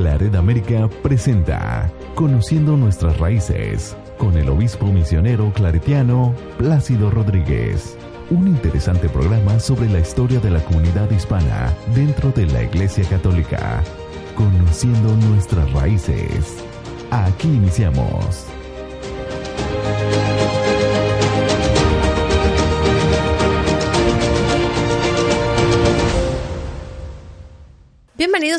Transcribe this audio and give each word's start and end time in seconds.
Claret 0.00 0.34
América 0.34 0.88
presenta 1.02 1.92
Conociendo 2.14 2.74
nuestras 2.74 3.18
raíces 3.18 3.94
con 4.16 4.34
el 4.38 4.48
obispo 4.48 4.86
misionero 4.86 5.52
claretiano 5.52 6.34
Plácido 6.56 7.10
Rodríguez. 7.10 7.98
Un 8.30 8.48
interesante 8.48 9.10
programa 9.10 9.60
sobre 9.60 9.90
la 9.90 9.98
historia 9.98 10.40
de 10.40 10.52
la 10.52 10.64
comunidad 10.64 11.10
hispana 11.10 11.74
dentro 11.94 12.30
de 12.30 12.46
la 12.46 12.62
Iglesia 12.62 13.04
Católica. 13.10 13.82
Conociendo 14.36 15.14
nuestras 15.28 15.70
raíces. 15.74 16.64
Aquí 17.10 17.48
iniciamos. 17.48 18.46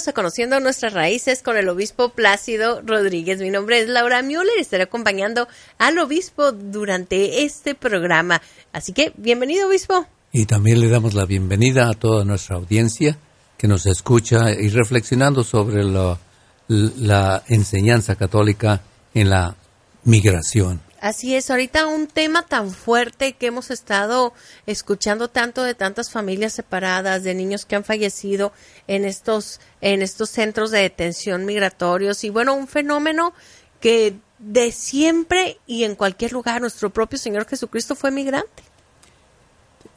A 0.08 0.14
Conociendo 0.14 0.60
Nuestras 0.60 0.94
Raíces 0.94 1.44
con 1.44 1.58
el 1.58 1.70
obispo 1.70 2.10
Plácido 2.10 2.82
Rodríguez. 2.82 3.40
Mi 3.40 3.52
nombre 3.52 3.80
es 3.80 3.88
Laura 3.88 4.24
Müller 4.24 4.58
y 4.58 4.62
estaré 4.62 4.84
acompañando 4.84 5.48
al 5.78 6.00
obispo 6.00 6.52
durante 6.52 7.44
este 7.44 7.76
programa. 7.76 8.42
Así 8.74 8.94
que, 8.94 9.14
bienvenido, 9.18 9.68
obispo. 9.68 10.08
Y 10.32 10.46
también 10.46 10.80
le 10.80 10.90
damos 10.90 11.14
la 11.14 11.26
bienvenida 11.26 11.88
a 11.88 11.94
toda 11.94 12.26
nuestra 12.26 12.56
audiencia 12.56 13.16
que 13.58 13.68
nos 13.68 13.86
escucha 13.86 14.52
y 14.52 14.70
reflexionando 14.70 15.44
sobre 15.44 15.84
la 15.84 17.44
enseñanza 17.48 18.16
católica 18.16 18.82
en 19.14 19.30
la 19.30 19.56
migración. 20.04 20.82
Así 21.02 21.36
es, 21.36 21.50
ahorita 21.50 21.88
un 21.88 22.06
tema 22.06 22.44
tan 22.44 22.70
fuerte 22.70 23.34
que 23.34 23.48
hemos 23.48 23.72
estado 23.72 24.36
escuchando 24.68 25.30
tanto 25.30 25.64
de 25.64 25.74
tantas 25.74 26.12
familias 26.12 26.54
separadas, 26.54 27.24
de 27.24 27.34
niños 27.34 27.66
que 27.66 27.76
han 27.76 27.84
fallecido 27.84 28.54
en 28.86 29.06
estos, 29.06 29.60
en 29.82 30.04
estos 30.04 30.30
centros 30.30 30.70
de 30.70 30.82
detención 30.82 31.44
migratorios 31.44 32.24
y 32.24 32.30
bueno, 32.30 32.54
un 32.54 32.68
fenómeno 32.68 33.34
que 33.80 34.14
de 34.38 34.72
siempre 34.72 35.58
y 35.66 35.86
en 35.86 35.96
cualquier 35.96 36.34
lugar 36.34 36.62
nuestro 36.62 36.92
propio 36.92 37.18
Señor 37.18 37.48
Jesucristo 37.48 37.96
fue 37.96 38.12
migrante. 38.12 38.62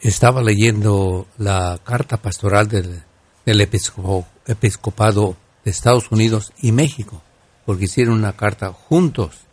Estaba 0.00 0.42
leyendo 0.42 1.27
la 1.36 1.78
carta 1.84 2.16
pastoral 2.16 2.66
del, 2.66 3.02
del 3.44 3.60
episcopado 3.60 5.36
de 5.66 5.70
Estados 5.70 6.10
Unidos 6.10 6.55
y 6.62 6.72
México, 6.72 7.20
porque 7.66 7.84
hicieron 7.84 8.14
una 8.14 8.34
carta 8.34 8.72
juntos 8.72 9.44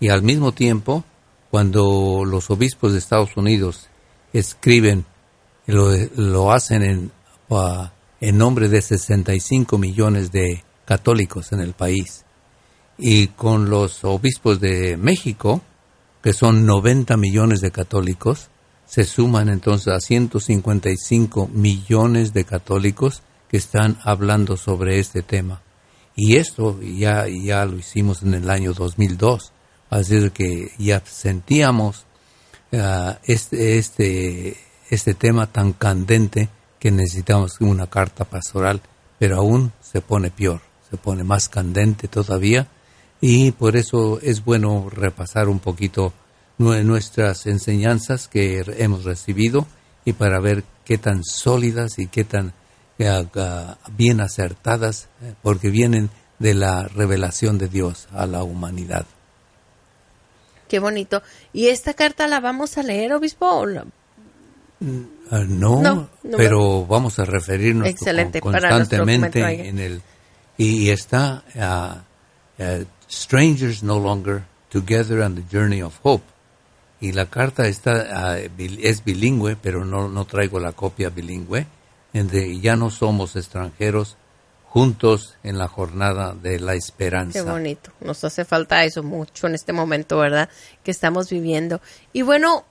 y 0.00 0.08
al 0.08 0.22
mismo 0.22 0.52
tiempo, 0.52 1.04
cuando 1.50 2.24
los 2.24 2.50
obispos 2.50 2.92
de 2.92 2.98
Estados 2.98 3.36
Unidos 3.36 3.88
escriben, 4.32 5.04
lo, 5.66 5.90
lo 6.16 6.52
hacen 6.52 6.82
en, 6.82 7.12
en 8.20 8.38
nombre 8.38 8.68
de 8.68 8.82
65 8.82 9.78
millones 9.78 10.30
de 10.32 10.64
católicos 10.84 11.52
en 11.52 11.60
el 11.60 11.72
país. 11.72 12.24
Y 12.96 13.28
con 13.28 13.70
los 13.70 14.04
obispos 14.04 14.60
de 14.60 14.96
México, 14.96 15.62
que 16.22 16.32
son 16.32 16.66
90 16.66 17.16
millones 17.16 17.60
de 17.60 17.70
católicos, 17.70 18.50
se 18.86 19.04
suman 19.04 19.48
entonces 19.48 19.88
a 19.88 20.00
155 20.00 21.48
millones 21.52 22.32
de 22.32 22.44
católicos 22.44 23.22
que 23.48 23.58
están 23.58 23.98
hablando 24.02 24.56
sobre 24.56 24.98
este 24.98 25.22
tema. 25.22 25.62
Y 26.16 26.36
esto 26.36 26.80
ya, 26.80 27.26
ya 27.28 27.64
lo 27.66 27.76
hicimos 27.76 28.22
en 28.22 28.34
el 28.34 28.50
año 28.50 28.72
2002. 28.72 29.52
Así 29.90 30.30
que 30.30 30.72
ya 30.78 31.02
sentíamos 31.04 32.04
uh, 32.72 33.12
este, 33.24 33.78
este, 33.78 34.56
este 34.90 35.14
tema 35.14 35.46
tan 35.46 35.72
candente 35.72 36.48
que 36.78 36.90
necesitamos 36.90 37.60
una 37.60 37.88
carta 37.88 38.24
pastoral, 38.24 38.80
pero 39.18 39.38
aún 39.38 39.72
se 39.80 40.00
pone 40.00 40.30
peor, 40.30 40.60
se 40.90 40.96
pone 40.96 41.24
más 41.24 41.48
candente 41.48 42.08
todavía 42.08 42.68
y 43.20 43.50
por 43.52 43.76
eso 43.76 44.20
es 44.20 44.44
bueno 44.44 44.88
repasar 44.90 45.48
un 45.48 45.58
poquito 45.58 46.12
nuestras 46.58 47.46
enseñanzas 47.46 48.28
que 48.28 48.64
hemos 48.78 49.04
recibido 49.04 49.66
y 50.04 50.12
para 50.12 50.40
ver 50.40 50.64
qué 50.84 50.98
tan 50.98 51.24
sólidas 51.24 51.98
y 51.98 52.06
qué 52.08 52.24
tan 52.24 52.52
uh, 52.98 53.90
bien 53.96 54.20
acertadas, 54.20 55.08
eh, 55.22 55.34
porque 55.42 55.70
vienen 55.70 56.10
de 56.38 56.54
la 56.54 56.88
revelación 56.88 57.58
de 57.58 57.68
Dios 57.68 58.08
a 58.12 58.26
la 58.26 58.42
humanidad. 58.42 59.06
Qué 60.68 60.78
bonito. 60.78 61.22
¿Y 61.52 61.68
esta 61.68 61.94
carta 61.94 62.28
la 62.28 62.40
vamos 62.40 62.78
a 62.78 62.82
leer, 62.82 63.12
obispo? 63.12 63.66
Mm, 64.80 65.00
ah, 65.30 65.44
no, 65.48 66.08
pero 66.36 66.86
vamos 66.86 67.18
a 67.18 67.24
referirnos 67.24 67.88
constantemente 68.40 69.40
en 69.68 69.78
el 69.78 70.02
y 70.56 70.90
está 70.90 71.44
uh, 71.54 72.62
uh, 72.62 72.84
Strangers 73.08 73.82
No 73.82 73.98
Longer 74.00 74.42
Together 74.68 75.20
on 75.20 75.36
the 75.36 75.44
Journey 75.50 75.82
of 75.82 75.94
Hope 76.02 76.24
y 77.00 77.12
la 77.12 77.26
carta 77.26 77.68
está 77.68 78.38
es 78.38 79.04
bilingüe, 79.04 79.56
pero 79.56 79.84
no, 79.84 80.08
no 80.08 80.24
traigo 80.24 80.58
la 80.58 80.72
copia 80.72 81.10
bilingüe, 81.10 81.66
en 82.12 82.28
de 82.28 82.58
ya 82.60 82.74
no 82.74 82.90
somos 82.90 83.36
extranjeros 83.36 84.16
juntos 84.68 85.36
en 85.42 85.58
la 85.58 85.66
jornada 85.66 86.34
de 86.34 86.60
la 86.60 86.74
esperanza. 86.74 87.38
Qué 87.38 87.50
bonito. 87.50 87.90
Nos 88.00 88.22
hace 88.24 88.44
falta 88.44 88.84
eso 88.84 89.02
mucho 89.02 89.46
en 89.46 89.54
este 89.54 89.72
momento, 89.72 90.18
¿verdad? 90.18 90.48
Que 90.84 90.90
estamos 90.90 91.30
viviendo. 91.30 91.80
Y 92.12 92.22
bueno, 92.22 92.64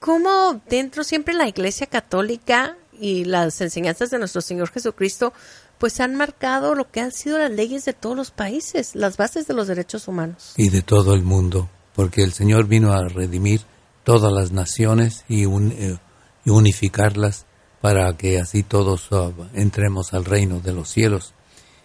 ¿cómo 0.00 0.60
dentro 0.68 1.04
siempre 1.04 1.34
la 1.34 1.48
Iglesia 1.48 1.86
Católica 1.86 2.76
y 3.00 3.24
las 3.24 3.60
enseñanzas 3.60 4.10
de 4.10 4.18
nuestro 4.18 4.40
Señor 4.40 4.70
Jesucristo 4.70 5.32
pues 5.78 6.00
han 6.00 6.16
marcado 6.16 6.74
lo 6.74 6.90
que 6.90 7.00
han 7.00 7.12
sido 7.12 7.38
las 7.38 7.52
leyes 7.52 7.84
de 7.84 7.92
todos 7.92 8.16
los 8.16 8.32
países, 8.32 8.96
las 8.96 9.16
bases 9.16 9.46
de 9.46 9.54
los 9.54 9.68
derechos 9.68 10.08
humanos. 10.08 10.54
Y 10.56 10.70
de 10.70 10.82
todo 10.82 11.14
el 11.14 11.22
mundo, 11.22 11.70
porque 11.94 12.24
el 12.24 12.32
Señor 12.32 12.66
vino 12.66 12.92
a 12.92 13.06
redimir 13.06 13.60
todas 14.02 14.32
las 14.32 14.50
naciones 14.50 15.24
y, 15.28 15.44
eh, 15.44 15.98
y 16.44 16.50
unificarlas 16.50 17.46
para 17.80 18.16
que 18.16 18.40
así 18.40 18.62
todos 18.62 19.10
uh, 19.12 19.32
entremos 19.54 20.12
al 20.12 20.24
reino 20.24 20.60
de 20.60 20.72
los 20.72 20.88
cielos. 20.88 21.34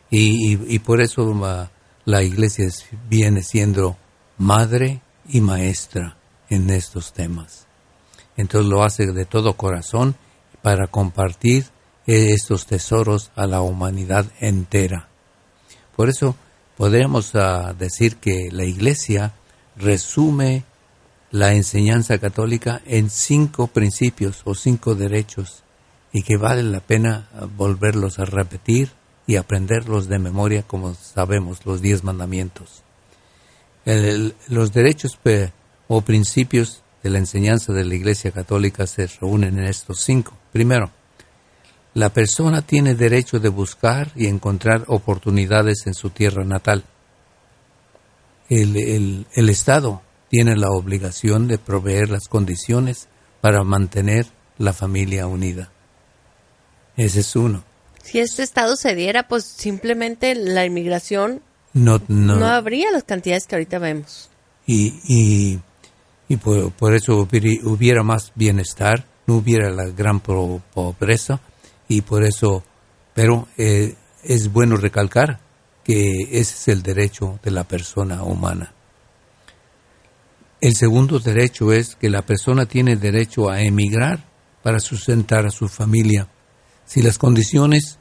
Y, 0.09 0.77
por 0.79 1.01
eso 1.01 1.23
uh, 1.23 1.67
la 2.05 2.23
iglesia 2.23 2.67
viene 3.09 3.41
siendo 3.41 3.97
madre 4.37 5.01
y 5.27 5.41
maestra 5.41 6.17
en 6.49 6.69
estos 6.69 7.13
temas. 7.13 7.67
Entonces 8.37 8.69
lo 8.69 8.83
hace 8.83 9.07
de 9.11 9.25
todo 9.25 9.57
corazón 9.57 10.15
para 10.61 10.87
compartir 10.87 11.65
estos 12.05 12.65
tesoros 12.65 13.31
a 13.35 13.47
la 13.47 13.61
humanidad 13.61 14.25
entera. 14.39 15.09
Por 15.95 16.09
eso 16.09 16.35
podríamos 16.77 17.33
uh, 17.33 17.73
decir 17.77 18.17
que 18.17 18.49
la 18.51 18.65
iglesia 18.65 19.33
resume 19.75 20.63
la 21.31 21.53
enseñanza 21.53 22.19
católica 22.19 22.81
en 22.85 23.09
cinco 23.09 23.67
principios 23.67 24.41
o 24.45 24.53
cinco 24.53 24.93
derechos 24.93 25.62
y 26.13 26.21
que 26.21 26.37
vale 26.37 26.61
la 26.61 26.79
pena 26.79 27.27
volverlos 27.57 28.19
a 28.19 28.25
repetir 28.25 28.91
y 29.25 29.35
aprenderlos 29.35 30.07
de 30.07 30.19
memoria 30.19 30.61
como 30.61 30.93
sabemos 30.93 31.65
los 31.65 31.81
diez 31.81 32.03
mandamientos. 32.03 32.83
los 34.47 34.71
derechos 34.71 35.19
o 35.87 36.01
principios 36.01 36.83
de 37.01 37.09
la 37.09 37.17
enseñanza 37.17 37.73
de 37.73 37.83
la 37.83 37.95
Iglesia 37.95 38.31
Católica 38.31 38.87
se 38.87 39.07
reúnen 39.07 39.57
en 39.59 39.65
estos 39.65 39.99
cinco. 40.01 40.37
Primero, 40.53 40.91
la 41.95 42.09
persona 42.09 42.61
tiene 42.61 42.95
derecho 42.95 43.39
de 43.39 43.49
buscar 43.49 44.11
y 44.15 44.27
encontrar 44.27 44.85
oportunidades 44.87 45.85
en 45.85 45.95
su 45.95 46.11
tierra 46.11 46.45
natal. 46.45 46.85
el, 48.49 49.25
el 49.33 49.49
Estado 49.49 50.01
tiene 50.29 50.55
la 50.55 50.69
obligación 50.69 51.47
de 51.47 51.57
proveer 51.57 52.09
las 52.09 52.27
condiciones 52.27 53.07
para 53.41 53.63
mantener 53.63 54.27
la 54.57 54.73
familia 54.73 55.27
unida. 55.27 55.72
Ese 56.97 57.21
es 57.21 57.35
uno. 57.35 57.63
Si 58.03 58.19
este 58.19 58.43
estado 58.43 58.75
se 58.75 58.95
diera, 58.95 59.27
pues 59.27 59.45
simplemente 59.45 60.35
la 60.35 60.65
inmigración 60.65 61.41
no, 61.73 62.01
no, 62.07 62.45
habría 62.45 62.91
las 62.91 63.03
cantidades 63.03 63.47
que 63.47 63.55
ahorita 63.55 63.79
vemos. 63.79 64.29
Y, 64.67 64.99
y 65.07 65.59
y 66.29 66.37
por, 66.37 66.71
por 66.71 66.93
eso 66.95 67.27
hubiera, 67.63 68.01
más 68.03 68.31
bienestar, 68.35 69.05
no 69.27 69.35
hubiera 69.35 69.69
la 69.69 69.85
gran 69.85 70.19
po- 70.19 70.61
pobreza 70.73 71.39
y 71.87 72.01
por 72.01 72.23
eso, 72.23 72.63
pero 73.13 73.47
eh, 73.57 73.95
es 74.23 74.51
bueno 74.51 74.77
recalcar 74.77 75.39
que 75.83 76.21
ese 76.31 76.55
es 76.55 76.67
el 76.69 76.81
derecho 76.81 77.39
de 77.43 77.51
la 77.51 77.65
persona 77.65 78.23
humana. 78.23 78.73
El 80.61 80.75
segundo 80.75 81.19
derecho 81.19 81.73
es 81.73 81.95
que 81.95 82.09
la 82.09 82.21
persona 82.21 82.65
tiene 82.65 82.95
derecho 82.95 83.49
a 83.49 83.61
emigrar 83.61 84.23
para 84.63 84.79
sustentar 84.79 85.45
a 85.45 85.51
su 85.51 85.67
familia. 85.67 86.29
Si 86.85 87.01
las 87.01 87.17
condiciones 87.17 87.99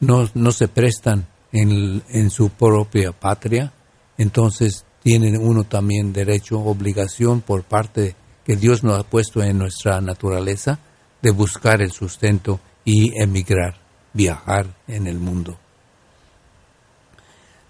no, 0.00 0.28
no 0.34 0.52
se 0.52 0.68
prestan 0.68 1.26
en, 1.52 2.02
en 2.08 2.30
su 2.30 2.50
propia 2.50 3.12
patria, 3.12 3.72
entonces 4.18 4.84
tiene 5.02 5.38
uno 5.38 5.64
también 5.64 6.12
derecho, 6.12 6.58
obligación 6.60 7.40
por 7.40 7.62
parte 7.62 8.16
que 8.44 8.56
Dios 8.56 8.82
nos 8.82 8.98
ha 8.98 9.04
puesto 9.04 9.42
en 9.42 9.58
nuestra 9.58 10.00
naturaleza 10.00 10.78
de 11.22 11.30
buscar 11.30 11.80
el 11.82 11.92
sustento 11.92 12.60
y 12.84 13.20
emigrar, 13.20 13.80
viajar 14.12 14.74
en 14.86 15.06
el 15.06 15.18
mundo. 15.18 15.58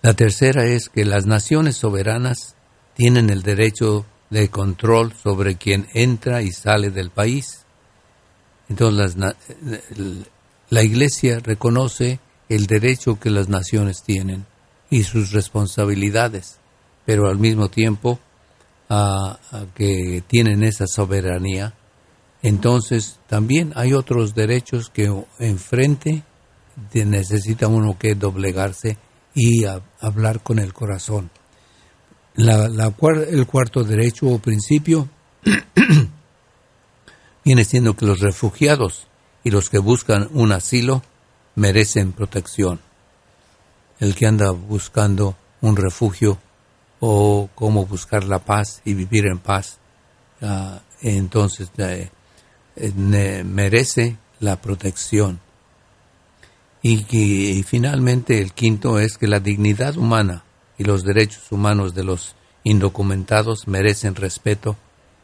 La 0.02 0.14
tercera 0.14 0.64
es 0.66 0.88
que 0.88 1.04
las 1.04 1.26
naciones 1.26 1.76
soberanas 1.76 2.56
tienen 2.94 3.30
el 3.30 3.42
derecho 3.42 4.04
de 4.30 4.48
control 4.50 5.14
sobre 5.14 5.56
quien 5.56 5.88
entra 5.94 6.42
y 6.42 6.50
sale 6.50 6.90
del 6.90 7.10
país. 7.10 7.64
Entonces 8.68 9.16
las 9.16 9.34
la 10.74 10.82
Iglesia 10.82 11.38
reconoce 11.38 12.18
el 12.48 12.66
derecho 12.66 13.20
que 13.20 13.30
las 13.30 13.48
naciones 13.48 14.02
tienen 14.02 14.44
y 14.90 15.04
sus 15.04 15.30
responsabilidades, 15.30 16.58
pero 17.06 17.28
al 17.28 17.38
mismo 17.38 17.68
tiempo 17.68 18.18
ah, 18.90 19.38
que 19.76 20.24
tienen 20.26 20.64
esa 20.64 20.88
soberanía, 20.88 21.74
entonces 22.42 23.20
también 23.28 23.72
hay 23.76 23.92
otros 23.92 24.34
derechos 24.34 24.90
que 24.90 25.14
enfrente 25.38 26.24
necesita 26.92 27.68
uno 27.68 27.96
que 27.96 28.16
doblegarse 28.16 28.98
y 29.32 29.66
a- 29.66 29.80
hablar 30.00 30.40
con 30.40 30.58
el 30.58 30.74
corazón. 30.74 31.30
La- 32.34 32.68
la 32.68 32.92
el 33.28 33.46
cuarto 33.46 33.84
derecho 33.84 34.26
o 34.26 34.40
principio 34.40 35.08
viene 37.44 37.64
siendo 37.64 37.94
que 37.94 38.06
los 38.06 38.18
refugiados 38.18 39.06
y 39.44 39.50
los 39.50 39.70
que 39.70 39.78
buscan 39.78 40.28
un 40.32 40.52
asilo 40.52 41.02
merecen 41.54 42.12
protección. 42.12 42.80
El 44.00 44.14
que 44.14 44.26
anda 44.26 44.50
buscando 44.50 45.36
un 45.60 45.76
refugio 45.76 46.38
o 47.00 47.48
cómo 47.54 47.86
buscar 47.86 48.24
la 48.24 48.40
paz 48.40 48.80
y 48.84 48.94
vivir 48.94 49.26
en 49.26 49.38
paz, 49.38 49.78
ah, 50.42 50.80
entonces 51.02 51.70
eh, 51.78 52.10
eh, 52.76 53.44
merece 53.44 54.16
la 54.40 54.56
protección. 54.60 55.40
Y, 56.82 57.04
que- 57.04 57.16
y 57.18 57.62
finalmente 57.62 58.40
el 58.40 58.52
quinto 58.52 58.98
es 58.98 59.16
que 59.16 59.26
la 59.26 59.40
dignidad 59.40 59.96
humana 59.96 60.44
y 60.76 60.84
los 60.84 61.02
derechos 61.04 61.50
humanos 61.52 61.94
de 61.94 62.04
los 62.04 62.34
indocumentados 62.62 63.68
merecen 63.68 64.14
respeto 64.14 64.76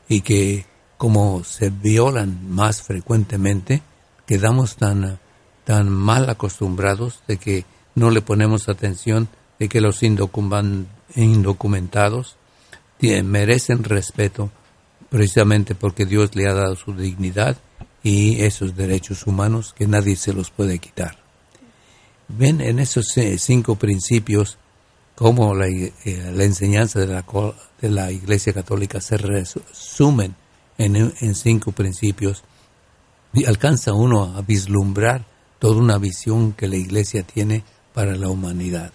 y 0.09 0.21
que 0.21 0.67
como 0.97 1.45
se 1.45 1.71
violan 1.71 2.51
más 2.51 2.83
frecuentemente, 2.83 3.83
quedamos 4.31 4.77
tan, 4.77 5.19
mal 5.89 6.31
acostumbrados 6.31 7.21
de 7.27 7.37
que 7.37 7.65
no 7.97 8.11
le 8.11 8.23
ponemos 8.23 8.69
atención 8.69 9.29
de 9.59 9.69
que 9.69 9.81
los 9.81 10.05
indocumentados 10.05 12.37
merecen 13.25 13.83
respeto 13.83 14.53
precisamente 15.09 15.75
porque 15.75 16.07
Dios 16.07 16.37
le 16.37 16.49
ha 16.49 16.55
dado 16.55 16.77
su 16.77 16.95
dignidad 16.95 17.57
y 18.05 18.43
esos 18.43 18.77
derechos 18.77 19.27
humanos 19.27 19.75
que 19.77 19.89
nadie 19.89 20.15
se 20.15 20.33
los 20.33 20.53
puede 20.53 20.79
quitar. 20.79 21.19
Ven 22.29 22.61
en 22.61 22.79
esos 22.79 23.17
eh, 23.17 23.37
cinco 23.37 23.75
principios 23.75 24.59
cómo 25.17 25.57
la, 25.57 25.67
eh, 25.67 25.93
enseñanza 26.39 27.01
de 27.01 27.09
la, 27.09 27.25
de 27.81 27.91
la 27.91 28.13
Iglesia 28.13 28.53
Católica 28.53 29.01
se 29.01 29.17
resumen 29.17 30.37
en, 30.79 31.35
cinco 31.35 31.73
principios 31.73 32.45
alcanza 33.47 33.93
uno 33.93 34.35
a 34.37 34.43
vislumbrar 34.43 35.25
toda 35.59 35.77
una 35.77 35.99
visión 35.99 36.53
que 36.53 36.69
la 36.69 36.77
Iglesia 36.77 37.23
tiene 37.23 37.65
para 37.95 38.17
la 38.17 38.29
humanidad. 38.29 38.93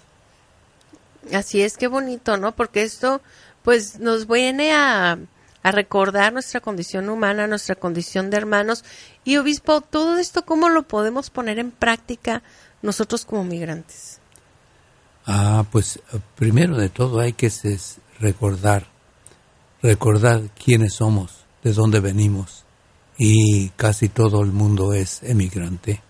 Así 1.33 1.61
es, 1.61 1.77
qué 1.77 1.87
bonito, 1.87 2.37
¿no? 2.37 2.55
Porque 2.55 2.83
esto, 2.83 3.21
pues, 3.63 3.99
nos 3.99 4.27
viene 4.27 4.73
a, 4.73 5.17
a 5.63 5.71
recordar 5.71 6.33
nuestra 6.33 6.59
condición 6.59 7.09
humana, 7.09 7.47
nuestra 7.47 7.75
condición 7.75 8.29
de 8.29 8.37
hermanos. 8.37 8.83
Y, 9.23 9.37
obispo, 9.37 9.81
todo 9.81 10.17
esto, 10.17 10.45
¿cómo 10.45 10.69
lo 10.69 10.83
podemos 10.83 11.29
poner 11.29 11.57
en 11.57 11.71
práctica 11.71 12.43
nosotros 12.81 13.25
como 13.25 13.43
migrantes? 13.43 14.19
Ah, 15.25 15.65
pues 15.71 15.99
primero 16.35 16.77
de 16.77 16.89
todo 16.89 17.19
hay 17.19 17.33
que 17.33 17.51
recordar, 18.19 18.87
recordar 19.81 20.41
quiénes 20.63 20.93
somos, 20.93 21.45
de 21.63 21.73
dónde 21.73 21.99
venimos. 21.99 22.64
Y 23.17 23.69
casi 23.69 24.09
todo 24.09 24.41
el 24.41 24.51
mundo 24.51 24.93
es 24.93 25.23
emigrante. 25.23 26.01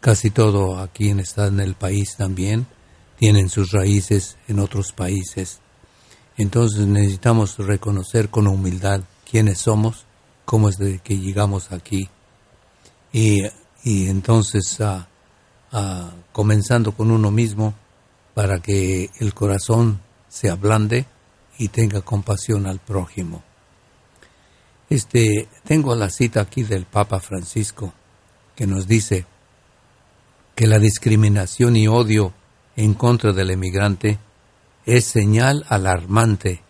Casi 0.00 0.30
todo 0.30 0.78
aquí 0.78 1.04
quien 1.04 1.20
está 1.20 1.48
en 1.48 1.60
el 1.60 1.74
país 1.74 2.16
también 2.16 2.66
tienen 3.18 3.50
sus 3.50 3.70
raíces 3.72 4.38
en 4.48 4.58
otros 4.58 4.92
países. 4.92 5.60
Entonces 6.38 6.86
necesitamos 6.86 7.58
reconocer 7.58 8.30
con 8.30 8.46
humildad 8.46 9.02
quiénes 9.30 9.58
somos, 9.58 10.06
cómo 10.46 10.70
es 10.70 10.78
de 10.78 11.00
que 11.00 11.18
llegamos 11.18 11.70
aquí. 11.70 12.08
Y, 13.12 13.42
y 13.84 14.08
entonces, 14.08 14.80
ah, 14.80 15.06
ah, 15.70 16.12
comenzando 16.32 16.92
con 16.92 17.10
uno 17.10 17.30
mismo, 17.30 17.74
para 18.32 18.60
que 18.60 19.10
el 19.20 19.34
corazón 19.34 20.00
se 20.30 20.48
ablande 20.48 21.04
y 21.58 21.68
tenga 21.68 22.00
compasión 22.00 22.66
al 22.66 22.78
prójimo. 22.78 23.42
Este, 24.90 25.48
tengo 25.64 25.94
la 25.94 26.10
cita 26.10 26.42
aquí 26.42 26.62
del 26.62 26.84
Papa 26.84 27.20
Francisco 27.20 27.94
que 28.54 28.66
nos 28.66 28.86
dice 28.86 29.24
que 30.54 30.66
la 30.66 30.78
discriminación 30.78 31.76
y 31.76 31.88
odio 31.88 32.34
en 32.76 32.92
contra 32.92 33.32
del 33.32 33.50
emigrante 33.50 34.18
es 34.84 35.06
señal 35.06 35.64
alarmante 35.68 36.62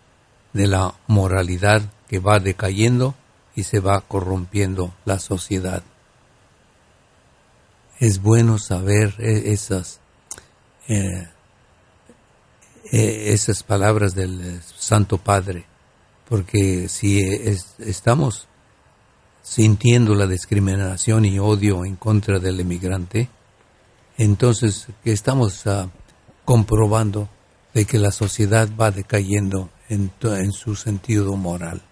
de 0.53 0.69
la 0.69 0.95
moralidad 1.09 1.83
que 2.09 2.21
va 2.21 2.39
decayendo 2.39 3.17
y 3.57 3.65
se 3.65 3.81
va 3.81 4.01
corrompiendo 4.03 4.95
la 5.05 5.19
sociedad. 5.19 5.83
Es 7.99 8.23
bueno 8.23 8.59
saber 8.59 9.15
eh, 9.19 9.53
esas 9.53 10.01
eh, 10.89 11.29
eh, 12.93 13.33
esas 13.33 13.63
palabras 13.63 14.17
del 14.17 14.41
eh, 14.41 14.61
Santo 14.77 15.19
Padre, 15.19 15.65
porque 16.31 16.89
si 16.89 17.21
es- 17.21 17.75
estamos 17.81 18.47
sintiendo 19.43 20.15
la 20.15 20.29
discriminación 20.29 21.25
y 21.25 21.41
odio 21.41 21.85
en 21.85 21.97
contra 21.97 22.39
del 22.39 22.61
emigrante, 22.61 23.29
entonces 24.17 24.87
estamos 25.05 25.67
ah, 25.67 25.91
comprobando 26.45 27.29
de 27.75 27.85
que 27.85 27.99
la 27.99 28.13
sociedad 28.13 28.69
va 28.81 28.93
decayendo 28.93 29.71
en, 29.89 30.13
su 30.53 30.77
sentido 30.77 31.37
moral. 31.37 31.83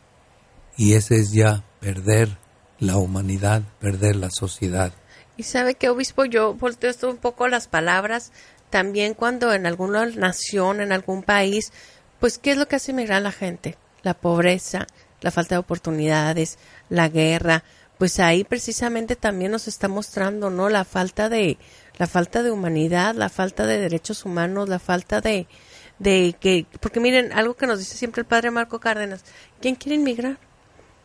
Y 0.76 0.92
ese 0.92 1.16
es 1.16 1.32
ya 1.32 1.64
perder 1.80 2.38
la 2.78 2.96
humanidad, 2.96 3.62
perder 3.80 4.14
la 4.14 4.30
sociedad. 4.30 4.92
Y 5.36 5.42
sabe 5.42 5.74
que, 5.74 5.88
obispo, 5.88 6.24
yo 6.26 6.54
volteo 6.54 6.90
esto 6.90 7.10
un 7.10 7.16
poco 7.16 7.48
las 7.48 7.66
palabras, 7.66 8.30
también 8.70 9.14
cuando 9.14 9.52
en 9.52 9.66
alguna 9.66 10.06
nación, 10.06 10.80
en 10.80 10.92
algún 10.92 11.24
país, 11.24 11.72
pues, 12.20 12.38
¿qué 12.38 12.52
es 12.52 12.56
lo 12.56 12.68
que 12.68 12.76
hace 12.76 12.92
emigrar 12.92 13.22
la 13.22 13.32
gente? 13.32 13.76
La 14.02 14.14
pobreza, 14.14 14.86
la 15.20 15.30
falta 15.30 15.54
de 15.54 15.60
oportunidades, 15.60 16.58
la 16.88 17.08
guerra, 17.08 17.64
pues 17.98 18.20
ahí 18.20 18.44
precisamente 18.44 19.16
también 19.16 19.50
nos 19.50 19.66
está 19.66 19.88
mostrando, 19.88 20.50
¿no? 20.50 20.68
La 20.68 20.84
falta 20.84 21.28
de, 21.28 21.58
la 21.98 22.06
falta 22.06 22.42
de 22.42 22.52
humanidad, 22.52 23.14
la 23.16 23.28
falta 23.28 23.66
de 23.66 23.78
derechos 23.78 24.24
humanos, 24.24 24.68
la 24.68 24.78
falta 24.78 25.20
de, 25.20 25.48
de 25.98 26.36
que, 26.40 26.66
porque 26.80 27.00
miren, 27.00 27.32
algo 27.32 27.54
que 27.54 27.66
nos 27.66 27.80
dice 27.80 27.96
siempre 27.96 28.20
el 28.20 28.26
padre 28.26 28.52
Marco 28.52 28.78
Cárdenas, 28.78 29.24
¿quién 29.60 29.74
quiere 29.74 29.96
inmigrar? 29.96 30.38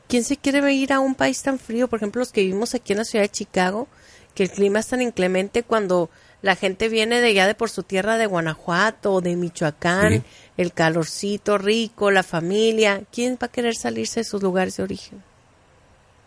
¿Quién 0.07 0.23
se 0.23 0.37
quiere 0.37 0.71
ir 0.73 0.93
a 0.93 0.99
un 0.99 1.15
país 1.15 1.41
tan 1.41 1.57
frío? 1.57 1.87
Por 1.87 1.97
ejemplo, 1.97 2.19
los 2.19 2.31
que 2.31 2.41
vivimos 2.41 2.75
aquí 2.75 2.93
en 2.93 2.99
la 2.99 3.05
ciudad 3.05 3.23
de 3.23 3.29
Chicago, 3.29 3.87
que 4.35 4.43
el 4.43 4.51
clima 4.51 4.79
es 4.79 4.87
tan 4.87 5.01
inclemente 5.01 5.63
cuando 5.63 6.11
la 6.43 6.55
gente 6.57 6.89
viene 6.89 7.21
de 7.21 7.29
allá 7.29 7.47
de 7.47 7.55
por 7.55 7.69
su 7.69 7.83
tierra 7.83 8.17
de 8.17 8.27
Guanajuato 8.27 9.13
o 9.13 9.21
de 9.21 9.35
Michoacán, 9.37 10.11
Sí. 10.11 10.23
el 10.57 10.73
calorcito 10.73 11.57
rico, 11.57 12.11
la 12.11 12.21
familia. 12.21 13.01
¿Quién 13.11 13.39
va 13.41 13.47
a 13.47 13.51
querer 13.51 13.75
salirse 13.75 14.19
de 14.19 14.23
sus 14.25 14.43
lugares 14.43 14.75
de 14.77 14.83
origen? 14.83 15.23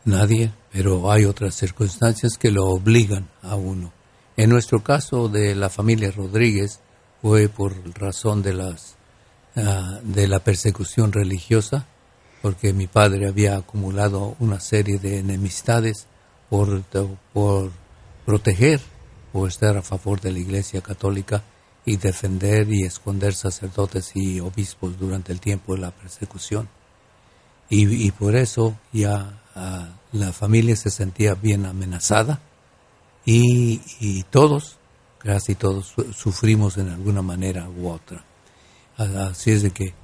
Nadie, 0.07 0.53
pero 0.73 1.11
hay 1.13 1.27
otras 1.27 1.55
circunstancias 1.55 2.39
que 2.39 2.51
lo 2.51 2.65
obligan 2.67 3.29
a 3.43 3.57
uno. 3.57 3.93
En 4.39 4.49
nuestro 4.49 4.83
caso 4.83 5.29
de 5.29 5.55
la 5.55 5.69
familia 5.69 6.11
Rodríguez 6.11 6.81
fue 7.21 7.49
por 7.51 7.75
razón 7.99 8.43
de 8.43 8.55
las 8.55 8.97
ah, 9.55 10.01
de 10.03 10.29
la 10.29 10.39
persecución 10.39 11.13
religiosa 11.13 11.87
porque 12.41 12.73
mi 12.73 12.87
padre 12.87 13.29
había 13.29 13.57
acumulado 13.57 14.37
una 14.39 14.61
serie 14.61 14.99
de 14.99 15.19
enemistades 15.19 16.07
por, 16.49 16.83
por 17.33 17.71
proteger 18.25 18.81
o 19.37 19.47
estar 19.47 19.77
a 19.77 19.83
favor 19.83 20.21
de 20.21 20.33
la 20.33 20.39
Iglesia 20.39 20.81
Católica 20.81 21.43
y 21.85 21.99
defender 21.99 22.73
y 22.73 22.85
esconder 22.85 23.35
sacerdotes 23.35 24.13
y 24.15 24.41
obispos 24.41 24.99
durante 24.99 25.33
el 25.33 25.41
tiempo 25.41 25.75
de 25.75 25.81
la 25.81 25.91
persecución. 25.91 26.69
Y, 27.69 28.11
por 28.13 28.37
eso 28.37 28.77
ya 28.93 29.43
ah, 29.55 29.89
la 30.13 30.33
familia 30.33 30.77
se 30.77 30.91
sentía 30.91 31.35
bien 31.35 31.67
amenazada 31.67 32.41
y, 33.25 34.23
todos, 34.31 34.79
casi 35.19 35.55
todos, 35.55 35.95
sufrimos 36.15 36.79
en 36.79 36.89
alguna 36.89 37.23
manera 37.23 37.69
u 37.69 37.89
otra. 37.89 38.25
Así 38.97 39.51
es 39.51 39.63
de 39.63 39.73
que 39.73 39.95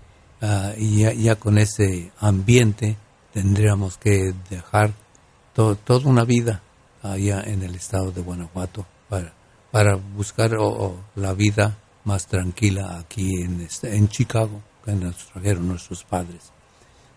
uh, 0.43 0.79
ya, 0.79 1.13
ya, 1.13 1.37
con 1.37 1.57
ese 1.57 2.13
ambiente 2.19 2.97
tendríamos 3.33 3.97
que 3.97 4.35
dejar 4.51 4.93
toda 5.55 6.05
una 6.05 6.25
vida 6.25 6.63
allá 7.03 7.43
en 7.47 7.63
el 7.63 7.77
estado 7.77 8.11
de 8.11 8.21
Guanajuato 8.21 8.85
para, 9.71 9.97
buscar 9.97 10.53
la 11.17 11.33
vida 11.35 11.79
más 12.05 12.27
tranquila 12.27 12.99
aquí 12.99 13.43
en, 13.43 13.61
este, 13.61 13.97
en 13.97 14.09
Chicago, 14.09 14.63
que 14.85 14.93
nuestros 14.93 16.05
padres. 16.05 16.53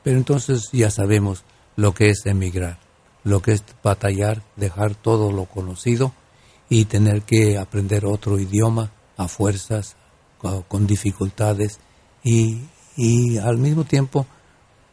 Pero 0.04 0.18
entonces 0.18 0.70
ya 0.72 0.92
sabemos 0.92 1.44
lo 1.76 1.94
que 1.94 2.10
es 2.10 2.26
emigrar, 2.26 2.80
lo 3.24 3.42
que 3.42 3.54
es 3.54 3.64
batallar, 3.84 4.44
dejar 4.56 4.96
todo 4.96 5.32
lo 5.32 5.46
conocido 5.46 6.14
y 6.70 6.86
tener 6.86 7.24
que 7.24 7.58
aprender 7.58 8.06
otro 8.06 8.40
idioma 8.40 8.92
a 9.18 9.28
fuerzas, 9.28 9.96
con 10.68 10.86
dificultades 10.86 11.80
y, 12.24 12.62
y 12.96 13.38
al 13.40 13.58
mismo 13.58 13.84
tiempo 13.84 14.28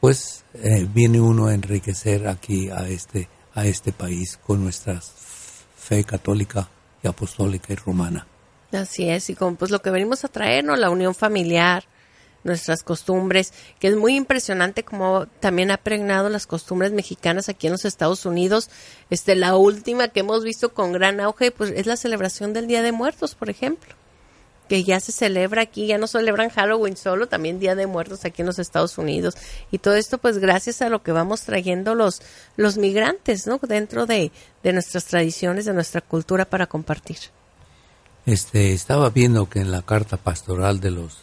pues 0.01 0.45
eh, 0.55 0.89
viene 0.91 1.21
uno 1.21 1.47
a 1.47 1.55
enriquecer 1.55 2.27
aquí 2.27 2.71
a 2.71 2.89
este 2.89 3.29
a 3.55 3.67
este 3.67 3.93
país 3.93 4.39
con 4.39 4.65
nuestra 4.65 4.99
fe 5.77 6.05
católica 6.05 6.71
apostólica 7.09 7.73
y 7.73 7.77
romana. 7.77 8.27
Así 8.73 9.09
es, 9.09 9.29
y 9.31 9.35
con 9.35 9.57
pues 9.57 9.71
lo 9.71 9.83
que 9.83 9.91
venimos 9.91 10.25
a 10.25 10.29
traernos, 10.29 10.79
la 10.79 10.91
unión 10.91 11.15
familiar, 11.15 11.85
nuestras 12.45 12.83
costumbres, 12.83 13.53
que 13.79 13.89
es 13.89 13.97
muy 13.97 14.17
impresionante 14.17 14.83
como 14.83 15.27
también 15.41 15.71
ha 15.71 15.77
pregnado 15.77 16.29
las 16.29 16.47
costumbres 16.47 16.93
mexicanas 16.93 17.49
aquí 17.49 17.67
en 17.67 17.73
los 17.73 17.85
Estados 17.85 18.25
Unidos. 18.27 18.71
Este, 19.11 19.37
la 19.37 19.57
última 19.57 20.09
que 20.09 20.21
hemos 20.21 20.43
visto 20.43 20.73
con 20.73 20.93
gran 20.93 21.21
auge, 21.21 21.51
pues 21.51 21.71
es 21.71 21.87
la 21.87 21.97
celebración 21.97 22.53
del 22.53 22.67
Día 22.67 22.83
de 22.83 22.93
Muertos, 22.93 23.35
por 23.35 23.51
ejemplo 23.51 23.95
que 24.73 24.85
ya 24.85 25.01
se 25.01 25.13
celebra 25.13 25.61
aquí, 25.61 25.87
ya 25.87 25.99
no 25.99 26.07
celebran 26.07 26.49
Halloween 26.49 26.97
solo, 26.97 27.29
también 27.29 27.61
Día 27.61 27.75
de 27.75 27.87
Muertos 27.87 28.25
aquí 28.25 28.41
en 28.41 28.47
los 28.47 28.59
Estados 28.59 28.97
Unidos. 28.97 29.37
Y 29.71 29.77
todo 29.77 29.97
esto 29.97 30.17
pues 30.17 30.39
gracias 30.39 30.81
a 30.81 30.89
lo 30.89 31.03
que 31.03 31.13
vamos 31.13 31.43
trayendo 31.43 31.95
los, 31.95 32.23
los 32.57 32.79
migrantes, 32.79 33.47
¿no? 33.47 33.59
Dentro 33.59 34.07
de, 34.07 34.33
de 34.63 34.73
nuestras 34.73 35.05
tradiciones, 35.05 35.67
de 35.67 35.75
nuestra 35.75 36.01
cultura 36.01 36.47
para 36.47 36.69
compartir. 36.69 37.19
Este, 38.25 38.73
estaba 38.73 39.11
viendo 39.11 39.47
que 39.47 39.61
en 39.61 39.73
la 39.73 39.83
carta 39.83 40.17
pastoral 40.17 40.81
de 40.81 40.93
los 40.93 41.19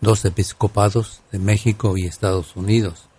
dos 0.00 0.24
episcopados 0.24 1.20
de 1.30 1.40
México 1.40 1.98
y 1.98 2.06
Estados 2.06 2.56
Unidos, 2.56 3.10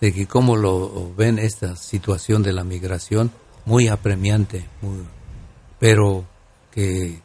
de 0.00 0.12
que 0.12 0.26
cómo 0.26 0.56
lo 0.56 1.14
ven 1.14 1.38
esta 1.38 1.76
situación 1.76 2.42
de 2.42 2.54
la 2.54 2.64
migración 2.64 3.30
muy 3.66 3.86
apremiante, 3.86 4.64
pero 5.78 6.24
que 6.72 7.22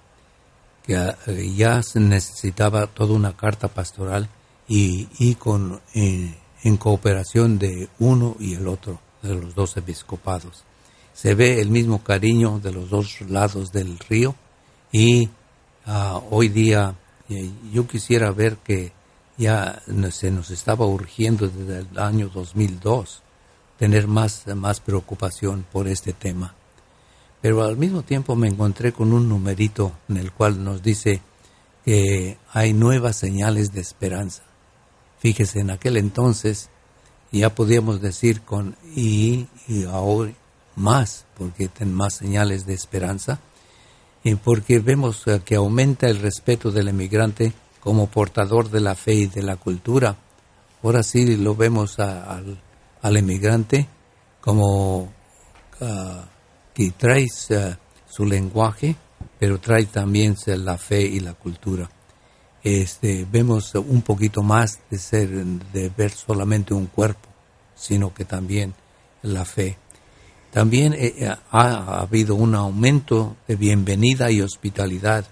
que 0.88 0.96
eh, 0.96 1.54
ya 1.54 1.84
se 1.84 2.00
necesitaba 2.00 2.88
toda 2.88 3.14
una 3.14 3.36
carta 3.36 3.68
pastoral 3.68 4.30
y, 4.70 5.10
y 5.20 5.36
con 5.36 5.82
eh, 5.94 6.34
en 6.64 6.78
cooperación 6.78 7.60
de 7.60 7.90
uno 8.00 8.38
y 8.40 8.54
el 8.54 8.68
otro 8.70 9.00
de 9.22 9.36
los 9.36 9.54
dos 9.54 9.76
episcopados. 9.76 10.64
Se 11.14 11.36
ve 11.36 11.60
el 11.60 11.70
mismo 11.70 12.04
cariño 12.04 12.60
de 12.60 12.72
los 12.72 12.90
dos 12.90 13.20
lados 13.22 13.74
del 13.74 14.00
río 14.00 14.34
y 14.92 15.30
ah, 15.86 16.22
hoy 16.32 16.48
día 16.48 16.96
eh, 17.30 17.52
yo 17.74 17.86
quisiera 17.86 18.32
ver 18.32 18.56
que 18.58 18.94
ya 19.38 19.84
se 20.12 20.32
nos 20.32 20.52
estaba 20.52 20.86
urgiendo 20.86 21.50
desde 21.50 21.80
el 21.80 22.00
año 22.00 22.30
2002 22.34 23.24
tener 23.78 24.08
más, 24.08 24.48
más 24.56 24.80
preocupación 24.80 25.66
por 25.72 25.88
este 25.88 26.14
tema 26.14 26.56
pero 27.42 27.64
al 27.64 27.78
mismo 27.78 28.04
tiempo 28.04 28.36
me 28.36 28.48
encontré 28.48 28.92
con 28.92 29.14
un 29.14 29.30
numerito 29.30 29.94
en 30.10 30.18
el 30.18 30.32
cual 30.32 30.64
nos 30.64 30.82
dice 30.82 31.22
que 31.86 32.38
hay 32.52 32.74
nuevas 32.74 33.16
señales 33.16 33.72
de 33.72 33.82
esperanza. 33.82 34.44
Fíjese, 35.20 35.60
en 35.60 35.72
aquel 35.72 35.98
entonces 35.98 36.70
ya 37.32 37.54
podíamos 37.54 38.02
decir 38.02 38.42
con 38.42 38.76
y, 38.96 39.48
y 39.68 39.86
ahora 39.86 40.34
más, 40.76 41.26
porque 41.38 41.68
tienen 41.68 41.96
más 41.96 42.14
señales 42.14 42.66
de 42.66 42.74
esperanza, 42.74 43.40
y 44.24 44.36
porque 44.36 44.80
vemos 44.80 45.24
que 45.46 45.56
aumenta 45.56 46.08
el 46.08 46.20
respeto 46.20 46.72
del 46.72 46.90
emigrante 46.90 47.54
como 47.80 48.08
portador 48.08 48.70
de 48.70 48.82
la 48.82 48.96
fe 48.96 49.14
y 49.14 49.28
de 49.28 49.42
la 49.42 49.56
cultura. 49.56 50.18
Ahora 50.84 51.04
sí 51.04 51.38
lo 51.38 51.56
vemos 51.56 52.00
al, 52.00 52.62
al 53.02 53.18
emigrante 53.18 53.88
como 54.42 55.12
ah, 55.82 56.26
trae 56.98 57.28
eh, 57.50 57.76
su 58.08 58.26
lenguaje, 58.26 58.96
pero 59.40 59.60
trae 59.60 59.86
también 59.86 60.36
la 60.46 60.78
fe 60.78 61.02
y 61.02 61.20
la 61.20 61.34
cultura. 61.34 61.90
Este, 62.64 63.26
vemos 63.30 63.74
un 63.76 64.02
poquito 64.02 64.44
más 64.44 64.80
de 64.90 64.98
ser, 64.98 65.30
ver 65.96 66.12
solamente 66.12 66.74
un 66.74 66.88
cuerpo, 66.88 67.30
sino 67.76 68.14
que 68.14 68.26
también 68.26 68.74
la 69.24 69.46
fe. 69.46 69.78
También 70.52 70.94
eh, 70.94 71.14
eh, 71.18 71.36
ha, 71.52 72.02
habido 72.02 72.36
un 72.36 72.56
aumento 72.56 73.36
de 73.48 73.56
bienvenida 73.56 74.32
y 74.32 74.42
hospitalidad 74.42 75.26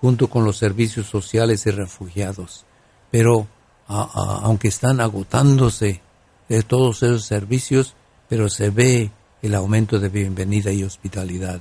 junto 0.00 0.28
con 0.28 0.44
los 0.44 0.56
servicios 0.56 1.06
sociales 1.06 1.66
y 1.66 1.70
refugiados. 1.70 2.64
Pero 3.10 3.46
aunque 3.88 4.66
están 4.66 5.00
agotándose 5.00 6.00
de 6.48 6.62
todos 6.62 7.04
esos 7.04 7.24
servicios, 7.24 7.94
pero 8.28 8.48
se 8.48 8.70
ve 8.70 9.12
el 9.42 9.54
aumento 9.54 9.98
de 9.98 10.08
bienvenida 10.08 10.72
y 10.72 10.82
hospitalidad. 10.82 11.60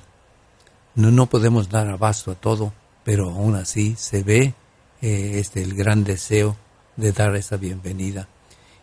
No, 0.95 1.11
no 1.11 1.25
podemos 1.27 1.69
dar 1.69 1.87
abasto 1.89 2.31
a 2.31 2.35
todo, 2.35 2.73
pero 3.03 3.29
aún 3.29 3.55
así 3.55 3.95
se 3.97 4.23
ve 4.23 4.53
eh, 5.01 5.39
este, 5.39 5.61
el 5.61 5.75
gran 5.75 6.03
deseo 6.03 6.55
de 6.95 7.11
dar 7.11 7.35
esa 7.35 7.57
bienvenida. 7.57 8.27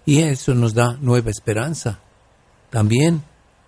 Y 0.04 0.20
eso 0.20 0.54
nos 0.54 0.74
da 0.74 0.96
nueva 1.00 1.30
esperanza. 1.30 2.00
También 2.70 3.22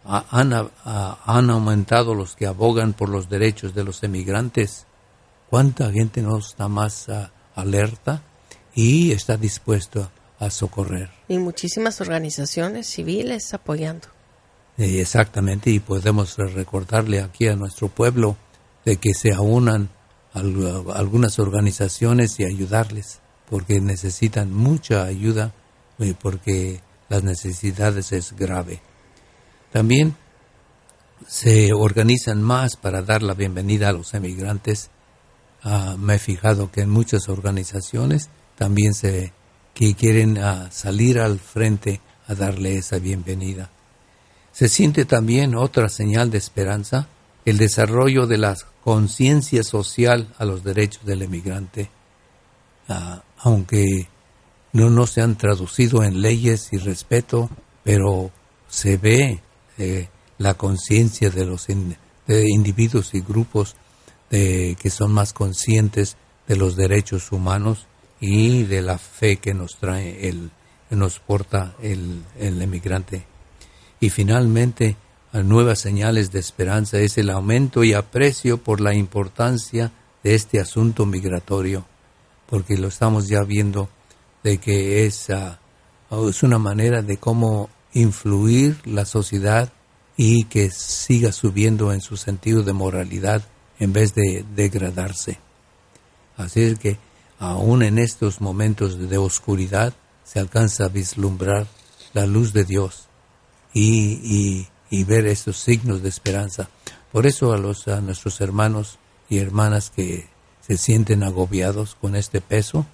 han, 0.04 0.52
han, 0.52 1.50
aumentado 1.50 2.14
los 2.14 2.37
que 2.37 2.47
abogan 2.47 2.93
por 2.93 3.09
los 3.09 3.28
derechos 3.28 3.75
de 3.75 3.85
los 3.85 4.02
emigrantes. 4.02 4.87
¿Cuánta 5.49 5.90
gente 5.90 6.23
no 6.23 6.38
está 6.38 6.69
más 6.69 7.09
ah, 7.09 7.31
alerta 7.54 8.23
y 8.75 9.12
está 9.12 9.37
dispuesto 9.37 10.11
a 10.38 10.50
socorrer? 10.50 11.11
Y 11.28 11.38
muchísimas 11.38 12.00
organizaciones 12.00 12.87
civiles 12.88 13.54
apoyando. 13.54 14.13
Eh, 14.76 15.00
exactamente, 15.00 15.71
y 15.71 15.78
podemos 15.78 16.37
recordarle 16.37 17.21
aquí 17.21 17.47
a 17.47 17.57
nuestro 17.57 17.88
pueblo 17.88 18.37
de 18.85 18.97
que 18.97 19.14
se 19.14 19.33
aunan 19.33 19.88
algunas 20.33 21.38
organizaciones 21.38 22.40
y 22.40 22.45
ayudarles, 22.45 23.21
porque 23.49 23.81
necesitan 23.81 24.52
mucha 24.52 25.04
ayuda, 25.04 25.54
eh, 26.00 26.14
porque 26.21 26.81
las 27.09 27.23
necesidades 27.23 28.11
es 28.11 28.33
grave. 28.33 28.83
También 29.73 30.16
se 31.28 31.73
organizan 31.73 32.43
más 32.43 32.76
para 32.76 33.02
dar 33.02 33.23
la 33.23 33.35
bienvenida 33.35 33.90
a 33.90 33.93
los 33.93 34.12
emigrantes. 34.14 34.90
Ah, 35.62 35.97
me 35.99 36.16
he 36.16 36.19
fijado 36.19 36.73
que 36.73 36.81
en 36.81 36.90
muchas 36.90 37.28
organizaciones 37.28 38.28
también 38.57 38.95
se 38.95 39.33
que 39.73 39.95
quieren 39.95 40.38
ah, 40.38 40.69
salir 40.71 41.19
al 41.19 41.38
frente 41.38 42.00
a 42.26 42.35
darle 42.35 42.78
esa 42.78 42.99
bienvenida. 42.99 43.71
Se 44.54 44.68
siente 44.68 45.04
también 45.04 45.56
otra 45.56 45.88
señal 45.88 46.30
de 46.30 46.38
esperanza, 46.38 47.08
el 47.44 47.58
desarrollo 47.58 48.28
de 48.28 48.38
la 48.38 48.56
conciencia 48.84 49.64
social 49.64 50.32
a 50.38 50.44
los 50.44 50.62
derechos 50.62 51.04
del 51.04 51.23
emigrante, 51.23 51.90
ah, 52.88 53.25
aunque 53.38 54.06
no, 54.73 54.90
no 54.90 55.08
se 55.08 55.23
han 55.23 55.37
traducido 55.37 56.04
en 56.04 56.23
leyes 56.23 56.68
y 56.70 56.78
respeto, 56.78 57.50
pero 57.82 58.30
se 58.68 58.96
ve 58.96 59.40
eh, 59.76 60.08
la 60.38 60.54
conciencia 60.54 61.30
de 61.30 61.46
los 61.46 61.66
individuos 62.28 63.12
y 63.14 63.23
grupos 63.23 63.75
de, 64.30 64.76
que 64.80 64.88
son 64.88 65.11
más 65.12 65.32
conscientes 65.32 66.16
de 66.46 66.54
los 66.54 66.76
derechos 66.76 67.32
humanos 67.32 67.88
y 68.20 68.62
de 68.62 68.82
la 68.82 68.99
fe 68.99 69.38
que 69.38 69.52
nos 69.52 69.78
trae 69.80 70.28
el, 70.28 70.52
nos 70.90 71.18
porta 71.18 71.75
el, 71.82 72.23
el 72.38 72.62
emigrante 72.62 73.34
y 74.01 74.11
finalmente, 74.11 74.97
nuevas 75.33 75.81
señales 75.81 76.31
de 76.31 76.39
esperanza 76.39 76.99
es 76.99 77.19
el 77.19 77.31
aumento 77.31 77.83
y 77.83 77.93
aprecio 77.93 78.59
por 78.59 78.81
la 78.81 78.95
importancia 78.95 79.91
de 80.23 80.35
este 80.35 80.61
asunto 80.61 81.07
migratorio, 81.07 81.85
porque 82.49 82.77
lo 82.77 82.89
estamos 82.89 83.29
ya 83.29 83.43
viendo 83.43 83.89
de 84.43 84.59
que 84.59 85.07
es 85.07 85.31
ah, 85.31 85.59
es 86.29 86.43
una 86.43 86.59
manera 86.59 87.03
de 87.03 87.17
cómo 87.17 87.69
influir 87.93 88.81
la 88.87 89.05
sociedad 89.05 89.73
y 90.17 90.45
que 90.45 90.71
siga 90.71 91.33
subiendo 91.33 91.93
en 91.93 92.01
su 92.01 92.17
sentido 92.17 92.63
de 92.63 92.73
moralidad 92.73 93.43
en 93.81 93.93
vez 93.93 94.15
de 94.15 94.45
degradarse. 94.55 95.39
Así 96.37 96.63
es 96.63 96.79
que 96.79 96.99
aún 97.39 97.83
en 97.83 97.99
estos 97.99 98.41
momentos 98.41 99.09
de 99.09 99.19
oscuridad 99.19 99.93
se 100.25 100.39
alcanza 100.39 100.85
a 100.85 100.89
vislumbrar 100.89 101.67
la 102.13 102.27
luz 102.27 102.53
de 102.53 102.65
Dios 102.65 103.09
y, 103.75 104.69
y, 104.90 105.04
ver 105.04 105.26
estos 105.26 105.59
signos 105.59 106.02
de 106.02 106.09
esperanza. 106.09 106.71
Por 107.12 107.26
eso 107.26 107.52
a, 107.52 107.59
los, 107.59 107.88
a 107.88 108.00
nuestros 108.00 108.40
hermanos 108.40 108.99
y 109.28 109.38
hermanas 109.38 109.90
que 109.90 110.28
se 110.61 110.76
sienten 110.78 111.25
agobiados 111.25 111.97
con 112.00 112.14
este 112.14 112.40
peso, 112.40 112.87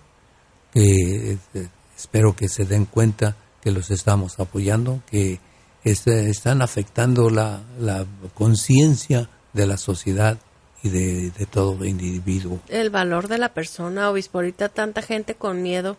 que 0.72 1.38
eh, 1.54 1.68
espero 1.96 2.34
que 2.34 2.49
se 2.49 2.64
den 2.64 2.87
cuenta 2.87 3.37
que 3.60 3.70
los 3.70 3.90
estamos 3.90 4.40
apoyando, 4.40 5.02
que 5.10 5.38
este, 5.84 6.30
están 6.30 6.62
afectando 6.62 7.28
la, 7.28 7.60
la 7.78 8.06
conciencia 8.34 9.28
de 9.52 9.66
la 9.66 9.76
sociedad 9.76 10.38
y 10.82 10.88
de, 10.88 11.30
de, 11.30 11.46
todo 11.46 11.84
individuo. 11.84 12.60
El 12.68 12.88
valor 12.88 13.28
de 13.28 13.37
la 13.37 13.52
persona, 13.52 14.08
obispo, 14.08 14.38
ahorita 14.38 14.70
tanta 14.70 15.02
gente 15.02 15.34
con 15.34 15.60
miedo 15.60 15.99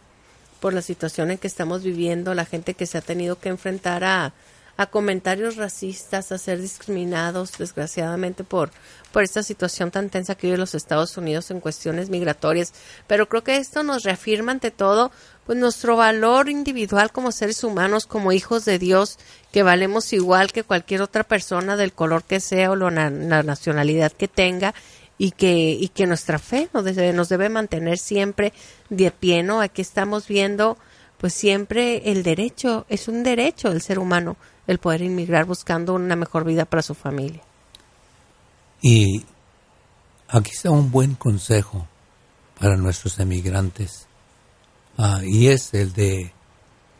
por 0.59 0.73
la 0.73 0.81
situación 0.81 1.29
en 1.29 1.37
que 1.37 1.47
estamos 1.47 1.83
viviendo, 1.83 2.33
la 2.33 2.45
gente 2.45 2.73
que 2.73 2.87
se 2.87 2.97
ha 2.97 3.01
tenido 3.01 3.39
que 3.39 3.49
enfrentar 3.49 4.03
a, 4.03 4.33
a 4.81 4.87
comentarios 4.87 5.55
racistas, 5.55 6.31
a 6.31 6.37
ser 6.37 6.59
discriminados, 6.59 7.57
desgraciadamente, 7.57 8.43
por, 8.43 8.71
por 9.11 9.23
esta 9.23 9.43
situación 9.43 9.91
tan 9.91 10.09
tensa 10.09 10.35
que 10.35 10.47
vive 10.47 10.57
los 10.57 10.75
Estados 10.75 11.15
Unidos 11.17 11.51
en 11.51 11.59
cuestiones 11.59 12.09
migratorias. 12.09 12.73
Pero 13.07 13.29
creo 13.29 13.43
que 13.43 13.57
esto 13.57 13.83
nos 13.83 14.03
reafirma 14.03 14.51
ante 14.51 14.71
todo 14.71 15.11
pues 15.45 15.57
nuestro 15.57 15.95
valor 15.95 16.49
individual 16.49 17.11
como 17.11 17.31
seres 17.31 17.63
humanos, 17.63 18.05
como 18.05 18.31
hijos 18.31 18.65
de 18.65 18.79
Dios, 18.79 19.19
que 19.51 19.63
valemos 19.63 20.13
igual 20.13 20.51
que 20.51 20.63
cualquier 20.63 21.01
otra 21.01 21.23
persona 21.23 21.77
del 21.77 21.93
color 21.93 22.23
que 22.23 22.39
sea 22.39 22.71
o 22.71 22.75
la, 22.75 23.09
nacionalidad 23.09 24.11
que 24.11 24.27
tenga 24.27 24.73
y 25.17 25.31
que, 25.31 25.77
y 25.79 25.89
que 25.89 26.07
nuestra 26.07 26.39
fe 26.39 26.69
nos 26.73 26.85
debe, 26.85 27.13
nos 27.13 27.29
debe 27.29 27.49
mantener 27.49 27.97
siempre 27.97 28.53
de 28.89 29.11
pie, 29.11 29.43
¿no? 29.43 29.61
Aquí 29.61 29.81
estamos 29.81 30.27
viendo 30.27 30.77
pues 31.21 31.35
siempre 31.35 32.11
el 32.11 32.23
derecho, 32.23 32.87
es 32.89 33.07
un 33.07 33.21
derecho 33.21 33.69
del 33.69 33.83
ser 33.83 33.99
humano 33.99 34.37
el 34.67 34.77
poder 34.77 35.01
inmigrar 35.01 35.45
buscando 35.45 35.93
una 35.93 36.15
mejor 36.15 36.45
vida 36.45 36.65
para 36.65 36.81
su 36.81 36.93
familia. 36.93 37.41
Y 38.81 39.25
aquí 40.27 40.51
está 40.51 40.71
un 40.71 40.91
buen 40.91 41.15
consejo 41.15 41.87
para 42.59 42.77
nuestros 42.77 43.19
emigrantes, 43.19 44.07
ah, 44.97 45.21
y 45.23 45.47
es 45.47 45.73
el 45.73 45.93
de 45.93 46.31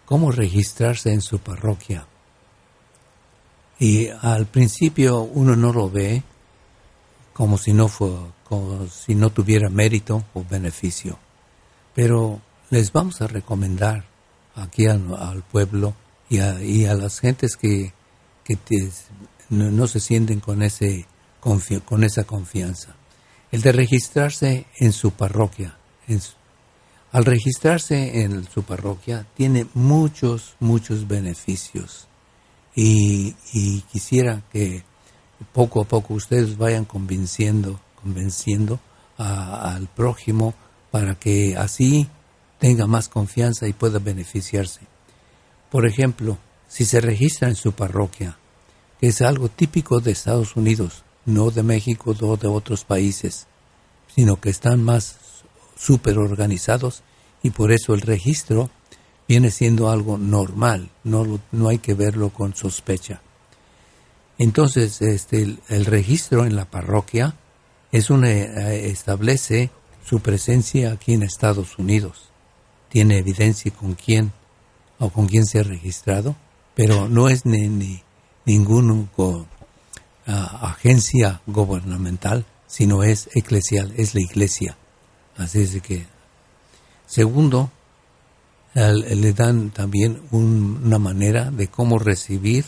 cómo 0.06 0.32
registrarse 0.32 1.14
en 1.14 1.22
su 1.22 1.40
parroquia. 1.40 2.06
Y 3.80 4.10
al 4.10 4.46
principio 4.46 5.22
uno 5.22 5.56
no 5.56 5.74
lo 5.74 5.90
ve 5.90 6.24
como 7.34 7.58
si 7.58 7.74
no 7.74 7.88
fue, 7.88 8.12
como 8.44 8.88
si 8.88 9.16
no 9.16 9.32
tuviera 9.32 9.70
mérito 9.70 10.24
o 10.34 10.44
beneficio. 10.48 11.18
Pero 11.96 12.42
les 12.70 12.92
vamos 12.92 13.22
a 13.22 13.28
recomendar 13.28 14.06
aquí 14.56 14.86
al 14.86 15.44
pueblo 15.52 15.96
y 16.32 16.86
a, 16.86 16.94
las 16.94 17.20
gentes 17.20 17.58
que, 17.58 17.94
no, 19.50 19.88
se 19.88 20.00
sienten 20.00 20.40
con, 20.40 20.64
ese, 20.64 21.06
con 21.42 22.04
esa 22.06 22.24
confianza. 22.24 22.96
El 23.52 23.62
de 23.62 23.74
registrarse 23.74 24.66
en 24.78 24.94
su 24.94 25.12
parroquia. 25.12 25.78
al 27.12 27.26
registrarse 27.26 28.22
en 28.22 28.50
su 28.50 28.64
parroquia 28.64 29.28
tiene 29.36 29.68
muchos, 29.74 30.56
muchos 30.62 31.06
beneficios. 31.06 32.08
Y, 32.74 33.34
quisiera 33.92 34.42
que 34.54 34.84
poco 35.52 35.82
a 35.82 35.86
poco 35.86 36.14
ustedes 36.14 36.58
vayan 36.58 36.86
convenciendo, 36.86 37.82
convenciendo 38.02 38.80
al 39.18 39.88
prójimo 39.88 40.54
para 40.92 41.16
que 41.16 41.58
así 41.58 42.08
tenga 42.58 42.88
más 42.88 43.10
confianza 43.10 43.68
y 43.68 43.74
pueda 43.74 44.00
beneficiarse. 44.00 44.80
Por 45.72 45.88
ejemplo, 45.88 46.38
si 46.68 46.84
se 46.84 47.00
registra 47.00 47.48
en 47.48 47.56
su 47.56 47.72
parroquia, 47.72 48.38
que 49.00 49.08
es 49.08 49.22
algo 49.22 49.48
típico 49.48 50.02
de 50.02 50.12
Estados 50.12 50.58
Unidos, 50.58 51.04
no 51.26 51.50
de 51.50 51.64
México 51.64 52.14
o 52.20 52.38
de 52.38 52.48
otros 52.48 52.84
países, 52.84 53.48
sino 54.14 54.40
que 54.40 54.50
están 54.50 54.84
más 54.84 55.16
súper 55.78 56.18
organizados 56.18 57.04
y 57.42 57.52
por 57.52 57.72
eso 57.72 57.94
el 57.94 58.02
registro 58.02 58.70
viene 59.30 59.50
siendo 59.50 59.90
algo 59.90 60.18
normal, 60.18 60.90
no, 61.06 61.40
no 61.54 61.70
hay 61.70 61.80
que 61.80 61.94
verlo 61.94 62.32
con 62.32 62.54
sospecha. 62.54 63.22
Entonces, 64.38 65.02
este, 65.02 65.58
el, 65.70 65.86
registro 65.86 66.46
en 66.46 66.58
la 66.58 66.66
parroquia 66.66 67.36
es 67.94 68.10
una, 68.10 68.30
eh, 68.30 68.90
establece 68.90 69.70
su 70.04 70.20
presencia 70.20 70.92
aquí 70.92 71.14
en 71.14 71.24
Estados 71.24 71.80
Unidos. 71.80 72.30
Tiene 72.90 73.20
evidencia 73.20 73.72
con 73.72 73.94
quién 73.94 74.34
o 75.02 75.10
con 75.10 75.28
quién 75.28 75.46
se 75.46 75.60
ha 75.60 75.64
registrado, 75.64 76.36
pero 76.76 77.10
no 77.10 77.28
es 77.28 77.46
ni, 77.46 77.68
ni 77.68 78.04
ninguna 78.46 79.08
agencia 80.28 81.42
gubernamental, 81.48 82.46
sino 82.68 83.04
es 83.04 83.28
eclesial, 83.34 83.94
es 83.98 84.14
la 84.14 84.22
iglesia. 84.22 84.78
Así 85.38 85.62
es 85.62 85.82
que, 85.82 86.06
segundo, 87.08 87.72
le 88.76 89.34
dan 89.34 89.72
también 89.72 90.22
una 90.30 91.00
manera 91.00 91.50
de 91.50 91.68
cómo 91.68 91.98
recibir 91.98 92.66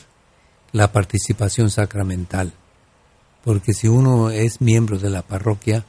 la 0.71 0.91
participación 0.91 1.69
sacramental. 1.69 2.51
Porque 3.43 3.73
si 3.73 3.87
uno 3.87 4.31
es 4.31 4.59
miembro 4.59 4.97
de 4.97 5.11
la 5.11 5.21
parroquia, 5.21 5.85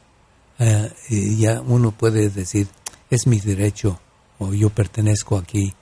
eh, 0.58 0.92
ya 1.38 1.62
uno 1.62 1.92
puede 1.92 2.28
decir, 2.28 2.68
es 3.08 3.26
mi 3.26 3.40
derecho 3.40 3.98
o 4.38 4.52
yo 4.52 4.68
pertenezco 4.68 5.38
aquí 5.38 5.74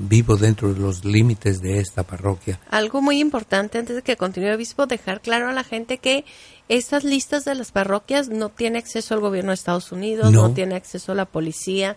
vivo 0.00 0.36
dentro 0.36 0.72
de 0.72 0.80
los 0.80 1.04
límites 1.04 1.60
de 1.60 1.80
esta 1.80 2.02
parroquia. 2.02 2.60
Algo 2.70 3.00
muy 3.00 3.20
importante 3.20 3.78
antes 3.78 3.96
de 3.96 4.02
que 4.02 4.16
continúe 4.16 4.54
obispo, 4.54 4.86
dejar 4.86 5.20
claro 5.20 5.48
a 5.48 5.52
la 5.52 5.64
gente 5.64 5.98
que 5.98 6.24
estas 6.68 7.04
listas 7.04 7.44
de 7.44 7.54
las 7.54 7.72
parroquias 7.72 8.28
no 8.28 8.48
tiene 8.48 8.78
acceso 8.78 9.14
al 9.14 9.20
gobierno 9.20 9.50
de 9.50 9.54
Estados 9.54 9.92
Unidos, 9.92 10.32
no, 10.32 10.52
tiene 10.52 10.74
acceso 10.74 11.12
a 11.12 11.14
la 11.14 11.26
policía, 11.26 11.96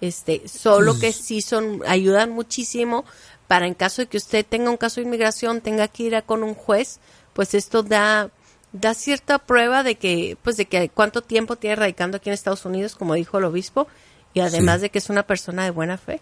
este, 0.00 0.46
solo 0.48 0.94
que 0.94 1.12
pues 1.12 1.16
sí 1.16 1.40
son, 1.40 1.82
ayudan 1.86 2.30
muchísimo 2.30 3.04
para 3.46 3.66
en 3.66 3.74
caso 3.74 4.02
de 4.02 4.08
que 4.08 4.18
usted 4.18 4.44
tenga 4.46 4.70
un 4.70 4.76
caso 4.76 5.00
de 5.00 5.06
inmigración, 5.06 5.60
tenga 5.60 5.88
que 5.88 6.04
ir 6.04 6.16
a 6.16 6.22
con 6.22 6.42
un 6.42 6.54
juez, 6.54 7.00
pues 7.32 7.54
esto 7.54 7.82
da 7.82 8.30
da 8.72 8.92
cierta 8.92 9.38
prueba 9.38 9.82
de 9.82 9.94
que 9.94 10.36
pues 10.42 10.56
de 10.56 10.66
que 10.66 10.90
cuánto 10.90 11.22
tiempo 11.22 11.56
tiene 11.56 11.76
radicando 11.76 12.18
aquí 12.18 12.28
en 12.28 12.34
Estados 12.34 12.64
Unidos, 12.64 12.94
como 12.94 13.14
dijo 13.14 13.38
el 13.38 13.44
obispo, 13.44 13.88
y 14.34 14.40
además 14.40 14.80
de 14.80 14.90
que 14.90 14.98
es 14.98 15.10
una 15.10 15.24
persona 15.24 15.64
de 15.64 15.70
buena 15.70 15.98
fe. 15.98 16.20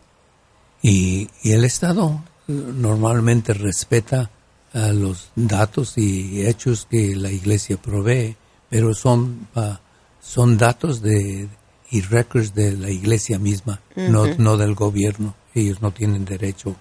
Y, 0.83 1.29
el 1.45 1.65
Estado 1.65 2.23
eh, 2.49 2.53
normalmente 2.53 3.55
respeta 3.55 4.31
a 4.73 4.89
los 4.93 5.31
datos 5.35 5.97
y 5.97 6.47
hechos 6.47 6.87
que 6.91 7.17
la 7.17 7.31
Iglesia 7.31 7.77
provee, 7.77 8.37
pero 8.69 8.95
son, 8.95 9.49
ah, 9.55 9.81
son 10.21 10.59
datos 10.59 11.01
de, 11.01 11.49
y 11.91 12.01
records 12.03 12.55
de 12.55 12.73
la 12.73 12.91
Iglesia 12.91 13.39
misma, 13.39 13.81
no, 13.95 14.27
no 14.39 14.57
del 14.57 14.75
gobierno. 14.75 15.35
Ellos 15.55 15.81
no 15.81 15.93
tienen 15.93 16.25
derecho 16.25 16.77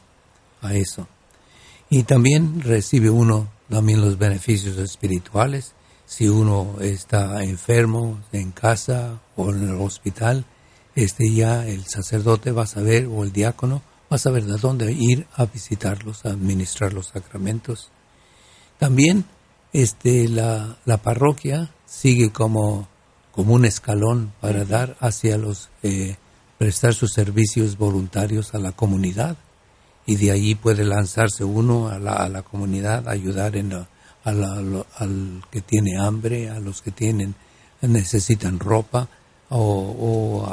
a 0.62 0.74
eso. 0.76 1.08
Y 1.90 2.04
también 2.04 2.62
recibe 2.62 3.10
uno 3.10 3.48
también 3.70 4.02
los 4.02 4.18
beneficios 4.18 4.78
espirituales. 4.78 5.74
Si 6.06 6.28
uno 6.28 6.76
está 6.82 7.44
enfermo 7.44 8.20
en 8.32 8.52
casa 8.52 9.20
o 9.36 9.50
en 9.50 9.70
el 9.70 9.76
hospital, 9.76 10.46
este 10.96 11.32
ya 11.32 11.68
el 11.68 11.86
sacerdote 11.86 12.52
va 12.52 12.64
a 12.64 12.68
saber 12.68 13.08
o 13.08 13.24
el 13.24 13.32
diácono 13.32 13.82
a 14.10 14.18
saber 14.18 14.46
de 14.46 14.58
dónde 14.58 14.92
ir 14.92 15.28
a 15.36 15.46
visitarlos, 15.46 16.26
a 16.26 16.30
administrar 16.30 16.94
los 16.94 17.08
sacramentos. 17.08 17.90
También 18.80 19.26
este, 19.74 20.28
la, 20.30 20.78
la 20.86 20.98
parroquia 20.98 21.72
sigue 21.86 22.32
como, 22.32 22.88
como 23.32 23.54
un 23.54 23.66
escalón 23.66 24.34
para 24.42 24.66
dar 24.66 24.96
hacia 25.00 25.38
los, 25.38 25.70
eh, 25.84 26.16
prestar 26.58 26.94
sus 26.94 27.12
servicios 27.14 27.78
voluntarios 27.78 28.54
a 28.54 28.60
la 28.60 28.72
comunidad. 28.72 29.38
Y 30.06 30.18
de 30.18 30.32
ahí 30.32 30.56
puede 30.56 30.86
lanzarse 30.86 31.44
uno 31.44 31.90
a 31.90 32.00
la, 32.00 32.14
a 32.14 32.30
la 32.30 32.44
comunidad, 32.44 33.10
ayudar 33.10 33.56
en 33.56 33.74
a 33.74 33.88
al 34.24 35.44
que 35.52 35.62
tiene 35.62 36.00
hambre, 36.00 36.50
a 36.50 36.60
los 36.60 36.82
que 36.82 36.92
tienen, 36.92 37.36
necesitan 37.82 38.60
ropa 38.60 39.08
o, 39.50 40.48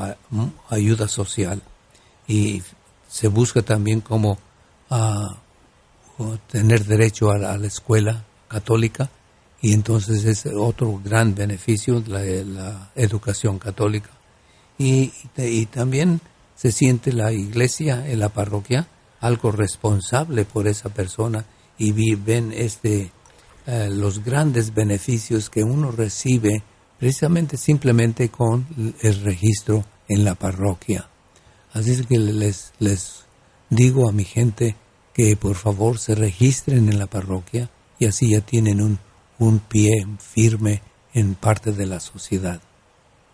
ayuda 0.73 1.09
social. 1.09 1.63
Y 2.27 2.63
se 3.09 3.29
busca 3.29 3.63
también 3.63 4.01
como 4.01 4.39
ah, 4.91 5.37
tener 6.51 6.85
derecho 6.85 7.31
a 7.31 7.39
la, 7.39 7.67
escuela 7.67 8.25
católica 8.49 9.11
y 9.61 9.73
entonces 9.73 10.25
es 10.25 10.47
otro 10.47 11.01
gran 11.05 11.35
beneficio 11.35 12.03
la, 12.07 12.91
educación 12.95 13.59
católica. 13.59 14.11
Y, 14.79 15.13
y, 15.37 15.67
también 15.67 16.21
se 16.57 16.73
siente 16.73 17.13
la 17.13 17.33
iglesia 17.33 18.09
en 18.09 18.21
la 18.21 18.31
parroquia 18.31 18.89
algo 19.21 19.53
responsable 19.53 20.45
por 20.45 20.67
esa 20.67 20.89
persona 20.89 21.45
y 21.79 21.93
ven 22.17 22.53
este 22.53 23.13
eh, 23.67 23.89
los 23.91 24.25
grandes 24.25 24.75
beneficios 24.75 25.49
que 25.49 25.63
uno 25.63 25.93
recibe 25.93 26.63
precisamente 26.99 27.57
simplemente 27.57 28.29
con 28.29 28.67
el 29.01 29.21
registro 29.23 29.85
en 30.13 30.25
la 30.25 30.35
parroquia. 30.35 31.09
Así 31.73 31.93
es 31.93 32.07
que 32.07 32.19
les, 32.19 32.73
les 32.79 33.25
digo 33.71 34.09
a 34.09 34.13
mi 34.13 34.25
gente 34.25 34.77
que 35.15 35.37
por 35.37 35.57
favor 35.57 35.99
se 35.99 36.15
registren 36.15 36.89
en 36.89 36.99
la 36.99 37.07
parroquia 37.07 37.71
y 37.99 38.07
así 38.07 38.31
ya 38.31 38.41
tienen 38.41 38.81
un, 38.81 38.99
un 39.39 39.59
pie 39.59 40.07
firme 40.19 40.83
en 41.15 41.35
parte 41.35 41.73
de 41.73 41.87
la 41.87 42.01
sociedad. 42.01 42.61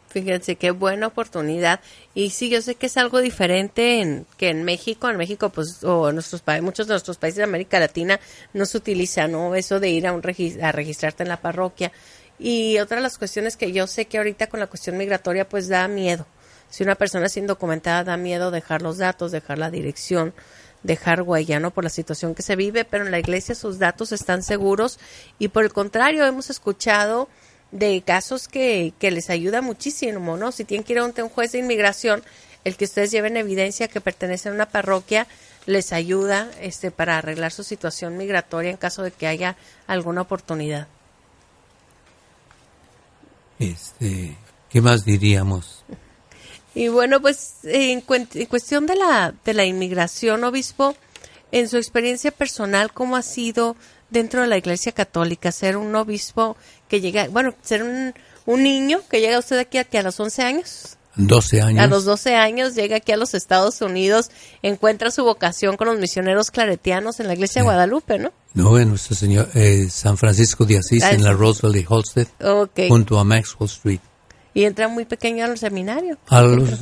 Fíjense 0.08 0.56
qué 0.56 0.70
buena 0.70 1.06
oportunidad. 1.06 1.80
Y 2.14 2.30
sí, 2.30 2.48
yo 2.48 2.62
sé 2.62 2.76
que 2.76 2.86
es 2.86 2.96
algo 2.96 3.20
diferente 3.20 4.00
en, 4.00 4.26
que 4.38 4.48
en 4.48 4.64
México. 4.64 5.08
En 5.10 5.18
México, 5.18 5.50
pues, 5.50 5.84
o 5.84 6.12
nuestros 6.12 6.42
muchos 6.62 6.86
de 6.86 6.94
nuestros 6.94 7.18
países 7.18 7.36
de 7.36 7.44
América 7.44 7.78
Latina 7.78 8.18
no 8.54 8.64
se 8.64 8.78
utiliza, 8.78 9.28
¿no? 9.28 9.54
Eso 9.54 9.80
de 9.80 9.90
ir 9.90 10.06
a, 10.06 10.12
un 10.12 10.22
a 10.62 10.72
registrarte 10.72 11.24
en 11.24 11.28
la 11.28 11.40
parroquia. 11.40 11.92
Y 12.38 12.78
otra 12.78 12.96
de 12.96 13.02
las 13.02 13.18
cuestiones 13.18 13.56
que 13.56 13.72
yo 13.72 13.86
sé 13.86 14.06
que 14.06 14.16
ahorita 14.16 14.46
con 14.46 14.60
la 14.60 14.66
cuestión 14.66 14.96
migratoria, 14.96 15.48
pues 15.48 15.68
da 15.68 15.86
miedo. 15.88 16.26
Si 16.70 16.82
una 16.82 16.94
persona 16.94 17.26
es 17.26 17.36
indocumentada, 17.36 18.04
da 18.04 18.16
miedo 18.16 18.50
dejar 18.50 18.82
los 18.82 18.98
datos, 18.98 19.32
dejar 19.32 19.58
la 19.58 19.70
dirección, 19.70 20.34
dejar 20.82 21.22
huella, 21.22 21.60
¿no? 21.60 21.70
Por 21.70 21.84
la 21.84 21.90
situación 21.90 22.34
que 22.34 22.42
se 22.42 22.56
vive, 22.56 22.84
pero 22.84 23.04
en 23.04 23.10
la 23.10 23.18
iglesia 23.18 23.54
sus 23.54 23.78
datos 23.78 24.12
están 24.12 24.42
seguros 24.42 24.98
y 25.38 25.48
por 25.48 25.64
el 25.64 25.72
contrario, 25.72 26.24
hemos 26.26 26.50
escuchado 26.50 27.28
de 27.70 28.02
casos 28.02 28.48
que, 28.48 28.92
que 28.98 29.10
les 29.10 29.30
ayuda 29.30 29.60
muchísimo, 29.60 30.36
¿no? 30.36 30.52
Si 30.52 30.64
tienen 30.64 30.84
que 30.84 30.94
ir 30.94 30.98
a 31.00 31.04
un, 31.04 31.12
juez 31.12 31.52
de 31.52 31.58
inmigración, 31.58 32.22
el 32.64 32.76
que 32.76 32.84
ustedes 32.84 33.10
lleven 33.10 33.36
evidencia 33.36 33.88
que 33.88 34.00
pertenece 34.00 34.48
a 34.48 34.52
una 34.52 34.66
parroquia 34.66 35.26
les 35.66 35.92
ayuda 35.92 36.50
este, 36.60 36.90
para 36.90 37.18
arreglar 37.18 37.52
su 37.52 37.62
situación 37.62 38.16
migratoria 38.16 38.70
en 38.70 38.78
caso 38.78 39.02
de 39.02 39.10
que 39.10 39.26
haya 39.26 39.56
alguna 39.86 40.22
oportunidad. 40.22 40.88
Este, 43.58 44.36
¿Qué 44.70 44.80
más 44.80 45.04
diríamos? 45.04 45.84
Y 46.78 46.86
bueno, 46.86 47.20
pues 47.20 47.56
en, 47.64 48.04
en, 48.34 48.46
cuestión 48.46 48.86
de 48.86 48.94
la, 48.94 49.34
de 49.44 49.52
la 49.52 49.64
inmigración, 49.64 50.44
obispo, 50.44 50.94
en 51.50 51.68
su 51.68 51.76
experiencia 51.76 52.30
personal, 52.30 52.92
¿cómo 52.92 53.16
ha 53.16 53.22
sido 53.22 53.74
dentro 54.10 54.42
de 54.42 54.46
la 54.46 54.58
Iglesia 54.58 54.92
Católica 54.92 55.50
ser 55.50 55.76
un 55.76 55.92
obispo 55.96 56.56
que 56.88 57.00
llega, 57.00 57.26
bueno, 57.30 57.52
ser 57.62 57.82
un, 57.82 58.14
un 58.46 58.62
niño 58.62 59.00
que 59.10 59.20
llega 59.20 59.40
usted 59.40 59.58
aquí, 59.58 59.78
a 59.78 60.02
los 60.04 60.20
11 60.20 60.42
años. 60.42 60.96
12 61.16 61.62
años. 61.62 61.82
A 61.82 61.88
los 61.88 62.04
12 62.04 62.36
años 62.36 62.76
llega 62.76 62.98
aquí 62.98 63.10
a 63.10 63.16
los 63.16 63.34
Estados 63.34 63.80
Unidos, 63.80 64.30
encuentra 64.62 65.10
su 65.10 65.24
vocación 65.24 65.76
con 65.76 65.88
los 65.88 65.98
misioneros 65.98 66.52
claretianos 66.52 67.18
en 67.18 67.26
la 67.26 67.34
iglesia 67.34 67.62
de 67.62 67.64
Guadalupe, 67.64 68.20
¿no? 68.20 68.32
No, 68.54 68.78
en 68.78 68.90
nuestro 68.90 69.16
señor 69.16 69.48
eh, 69.54 69.88
San 69.90 70.16
Francisco 70.16 70.64
de 70.64 70.78
Asís, 70.78 71.02
en 71.02 71.24
la 71.24 71.32
Roosevelt 71.32 71.76
y 71.76 71.84
Holstead, 71.88 72.28
junto 72.88 73.18
a 73.18 73.24
Maxwell 73.24 73.68
Street. 73.68 74.00
Y 74.54 74.64
entra 74.64 74.88
muy 74.88 75.04
pequeño 75.04 75.44
al 75.44 75.58
seminario. 75.58 76.18
A 76.28 76.42
los 76.42 76.80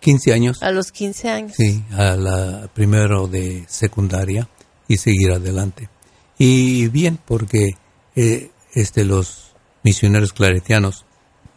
15 0.00 0.30
uh, 0.30 0.34
años. 0.34 0.62
A 0.62 0.70
los 0.70 0.92
15 0.92 1.30
años. 1.30 1.52
Sí, 1.56 1.84
a 1.92 2.16
la 2.16 2.68
primero 2.74 3.28
de 3.28 3.64
secundaria 3.68 4.48
y 4.88 4.96
seguir 4.96 5.32
adelante. 5.32 5.88
Y 6.38 6.88
bien, 6.88 7.18
porque 7.24 7.76
eh, 8.16 8.50
este, 8.74 9.04
los 9.04 9.54
misioneros 9.82 10.32
claretianos 10.32 11.04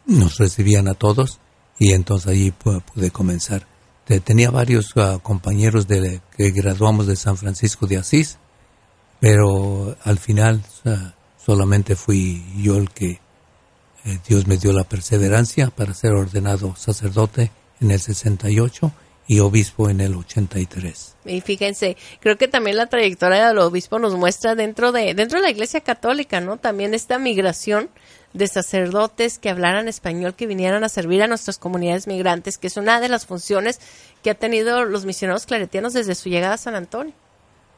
nos 0.05 0.37
recibían 0.37 0.87
a 0.87 0.93
todos 0.93 1.39
y 1.79 1.93
entonces 1.93 2.27
allí 2.27 2.51
pude 2.51 3.11
comenzar. 3.11 3.67
Tenía 4.23 4.51
varios 4.51 4.91
ah, 4.95 5.17
compañeros 5.21 5.87
de, 5.87 6.21
que 6.37 6.51
graduamos 6.51 7.07
de 7.07 7.15
San 7.15 7.37
Francisco 7.37 7.87
de 7.87 7.97
Asís, 7.97 8.37
pero 9.19 9.97
al 10.03 10.19
final 10.19 10.63
solamente 11.43 11.95
fui 11.95 12.45
yo 12.61 12.77
el 12.77 12.91
que 12.91 13.19
eh, 14.05 14.19
Dios 14.27 14.47
me 14.47 14.57
dio 14.57 14.71
la 14.71 14.83
perseverancia 14.83 15.69
para 15.69 15.93
ser 15.93 16.11
ordenado 16.11 16.75
sacerdote 16.75 17.51
en 17.81 17.91
el 17.91 17.99
68 17.99 18.91
y 19.27 19.39
obispo 19.39 19.89
en 19.89 20.01
el 20.01 20.15
83. 20.15 21.15
Y 21.25 21.41
fíjense, 21.41 21.97
creo 22.19 22.37
que 22.37 22.47
también 22.47 22.77
la 22.77 22.85
trayectoria 22.85 23.47
del 23.47 23.57
obispo 23.57 23.97
nos 23.97 24.15
muestra 24.15 24.53
dentro 24.53 24.91
de 24.91 25.15
dentro 25.15 25.39
de 25.39 25.43
la 25.43 25.49
Iglesia 25.49 25.81
Católica, 25.81 26.39
¿no? 26.39 26.57
También 26.57 26.93
esta 26.93 27.17
migración 27.17 27.89
de 28.33 28.47
sacerdotes 28.47 29.39
que 29.39 29.49
hablaran 29.49 29.87
español, 29.87 30.35
que 30.35 30.45
vinieran 30.45 30.83
a 30.83 30.89
servir 30.89 31.23
a 31.23 31.27
nuestras 31.27 31.57
comunidades 31.57 32.05
migrantes, 32.05 32.57
que 32.57 32.67
es 32.67 32.77
una 32.77 32.99
de 32.99 33.09
las 33.09 33.25
funciones 33.25 33.79
que 34.21 34.29
ha 34.29 34.35
tenido 34.35 34.83
los 34.83 35.05
misioneros 35.05 35.45
claretianos 35.45 35.93
desde 35.93 36.15
su 36.15 36.29
llegada 36.29 36.55
a 36.55 36.57
San 36.57 36.75
Antonio. 36.75 37.13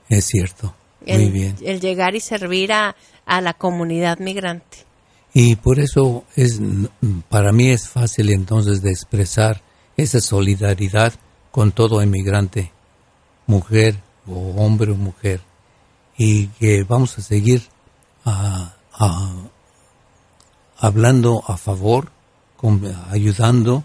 Es 0.10 0.26
cierto. 0.26 0.76
Muy 1.06 1.30
bien. 1.30 1.56
El 1.62 1.80
llegar 1.80 2.16
y 2.16 2.20
servir 2.20 2.74
a, 2.74 2.96
a 3.26 3.40
la 3.40 3.54
comunidad 3.54 4.18
migrante. 4.18 4.88
Y 5.39 5.56
por 5.56 5.80
eso 5.80 6.23
es 6.36 6.60
para 7.30 7.52
mí 7.52 7.69
es 7.69 7.88
fácil 7.89 8.32
entonces 8.32 8.82
de 8.82 8.89
expresar 8.89 9.62
esa 9.95 10.19
solidaridad 10.19 11.13
con 11.52 11.71
todo 11.71 12.02
emigrante, 12.02 12.71
mujer 13.45 14.00
o 14.26 14.56
hombre 14.56 14.93
o 14.93 14.95
mujer, 14.95 15.41
y 16.17 16.47
que 16.47 16.82
vamos 16.82 17.19
a 17.19 17.21
seguir 17.21 17.62
hablando 20.80 21.43
a 21.45 21.56
favor, 21.56 22.12
ayudando 23.12 23.84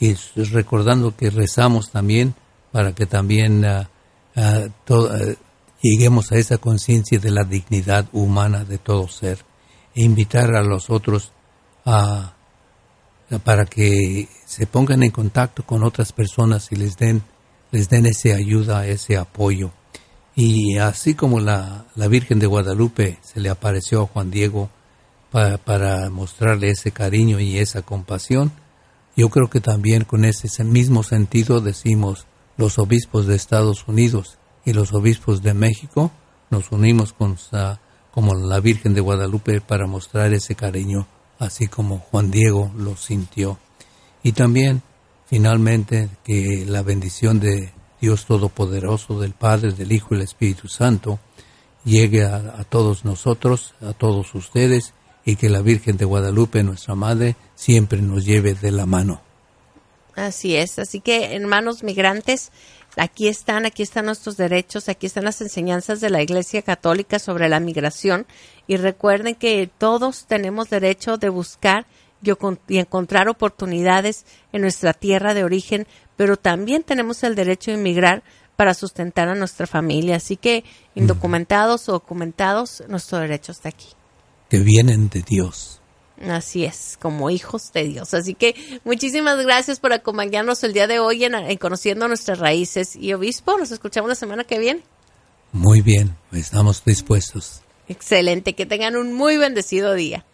y 0.00 0.14
recordando 0.14 1.14
que 1.14 1.28
rezamos 1.28 1.90
también 1.90 2.34
para 2.72 2.94
que 2.94 3.04
también 3.04 3.62
ah, 3.66 3.90
ah, 4.34 4.68
ah, 4.88 5.18
lleguemos 5.82 6.32
a 6.32 6.36
esa 6.36 6.56
conciencia 6.56 7.18
de 7.18 7.30
la 7.30 7.44
dignidad 7.44 8.06
humana 8.14 8.64
de 8.64 8.78
todo 8.78 9.06
ser 9.06 9.44
e 9.96 10.04
invitar 10.04 10.54
a 10.54 10.62
los 10.62 10.90
otros 10.90 11.32
a 11.84 12.36
para 13.42 13.64
que 13.64 14.28
se 14.44 14.66
pongan 14.66 15.02
en 15.02 15.10
contacto 15.10 15.64
con 15.64 15.82
otras 15.82 16.12
personas 16.12 16.70
y 16.70 16.76
les 16.76 16.96
den, 16.96 17.22
les 17.72 17.88
den 17.88 18.06
ese 18.06 18.34
ayuda, 18.34 18.86
ese 18.86 19.16
apoyo. 19.16 19.72
Y 20.36 20.78
así 20.78 21.14
como 21.14 21.40
la, 21.40 21.86
la 21.96 22.08
Virgen 22.08 22.38
de 22.38 22.46
Guadalupe 22.46 23.18
se 23.22 23.40
le 23.40 23.48
apareció 23.48 24.02
a 24.02 24.06
Juan 24.06 24.30
Diego 24.30 24.70
para 25.32 26.08
mostrarle 26.08 26.70
ese 26.70 26.92
cariño 26.92 27.40
y 27.40 27.58
esa 27.58 27.82
compasión, 27.82 28.52
yo 29.16 29.28
creo 29.28 29.50
que 29.50 29.60
también 29.60 30.04
con 30.04 30.24
ese 30.24 30.62
mismo 30.62 31.02
sentido 31.02 31.60
decimos 31.60 32.26
los 32.56 32.78
obispos 32.78 33.26
de 33.26 33.34
Estados 33.34 33.88
Unidos 33.88 34.38
y 34.64 34.72
los 34.72 34.92
obispos 34.94 35.42
de 35.42 35.54
México 35.54 36.10
nos 36.50 36.70
unimos 36.70 37.12
con 37.12 37.36
como 38.16 38.34
la 38.34 38.60
Virgen 38.60 38.94
de 38.94 39.02
Guadalupe 39.02 39.60
para 39.60 39.86
mostrar 39.86 40.32
ese 40.32 40.54
cariño 40.54 41.06
así 41.38 41.68
como 41.68 41.98
Juan 41.98 42.30
Diego 42.30 42.72
lo 42.74 42.96
sintió. 42.96 43.58
Y 44.22 44.32
también, 44.32 44.80
finalmente, 45.26 46.08
que 46.24 46.64
la 46.66 46.80
bendición 46.80 47.40
de 47.40 47.74
Dios 48.00 48.24
Todopoderoso, 48.24 49.20
del 49.20 49.32
Padre, 49.32 49.72
del 49.72 49.92
Hijo 49.92 50.14
y 50.14 50.14
del 50.14 50.24
Espíritu 50.24 50.66
Santo, 50.66 51.18
llegue 51.84 52.24
a, 52.24 52.64
todos 52.64 53.04
nosotros, 53.04 53.74
a 53.82 53.92
todos 53.92 54.34
ustedes, 54.34 54.94
y 55.26 55.36
que 55.36 55.50
la 55.50 55.60
Virgen 55.60 55.98
de 55.98 56.06
Guadalupe, 56.06 56.62
nuestra 56.62 56.94
Madre, 56.94 57.36
siempre 57.54 58.00
nos 58.00 58.24
lleve 58.24 58.54
de 58.54 58.70
la 58.70 58.86
mano. 58.86 59.20
Así 60.14 60.56
es, 60.56 60.78
así 60.78 61.00
que 61.00 61.36
hermanos 61.36 61.82
migrantes, 61.82 62.50
aquí 62.96 63.28
están, 63.28 63.66
aquí 63.66 63.82
están 63.82 64.06
nuestros 64.06 64.36
derechos, 64.36 64.88
aquí 64.88 65.06
están 65.06 65.24
las 65.24 65.40
enseñanzas 65.40 66.00
de 66.00 66.10
la 66.10 66.22
Iglesia 66.22 66.62
Católica 66.62 67.18
sobre 67.18 67.48
la 67.48 67.60
migración 67.60 68.26
y 68.66 68.76
recuerden 68.76 69.34
que 69.34 69.68
todos 69.78 70.26
tenemos 70.26 70.70
derecho 70.70 71.16
de 71.18 71.28
buscar 71.28 71.86
y 72.22 72.78
encontrar 72.78 73.28
oportunidades 73.28 74.24
en 74.52 74.62
nuestra 74.62 74.92
tierra 74.92 75.34
de 75.34 75.44
origen, 75.44 75.86
pero 76.16 76.36
también 76.36 76.82
tenemos 76.82 77.22
el 77.22 77.34
derecho 77.34 77.70
de 77.70 77.76
emigrar 77.76 78.22
para 78.56 78.74
sustentar 78.74 79.28
a 79.28 79.34
nuestra 79.34 79.66
familia. 79.66 80.16
Así 80.16 80.36
que, 80.36 80.64
indocumentados 80.94 81.88
o 81.88 81.92
documentados, 81.92 82.82
nuestro 82.88 83.18
derecho 83.18 83.52
está 83.52 83.68
aquí. 83.68 83.88
Que 84.48 84.58
vienen 84.58 85.08
de 85.08 85.22
Dios. 85.22 85.75
Así 86.22 86.64
es, 86.64 86.96
como 87.00 87.28
hijos 87.28 87.72
de 87.72 87.84
Dios. 87.84 88.14
Así 88.14 88.34
que 88.34 88.80
muchísimas 88.84 89.38
gracias 89.44 89.80
por 89.80 89.92
acompañarnos 89.92 90.64
el 90.64 90.72
día 90.72 90.86
de 90.86 90.98
hoy 90.98 91.24
en, 91.24 91.56
Conociendo 91.58 92.08
Nuestras 92.08 92.38
Raíces. 92.38 92.96
Y 92.96 93.12
Obispo, 93.12 93.58
nos 93.58 93.70
escuchamos 93.70 94.08
la 94.08 94.14
semana 94.14 94.44
que 94.44 94.58
viene. 94.58 94.82
Muy 95.52 95.82
bien, 95.82 96.16
estamos 96.32 96.84
dispuestos. 96.84 97.60
Excelente, 97.88 98.54
que 98.54 98.66
tengan 98.66 98.96
un 98.96 99.12
muy 99.12 99.36
bendecido 99.36 99.94
día. 99.94 100.24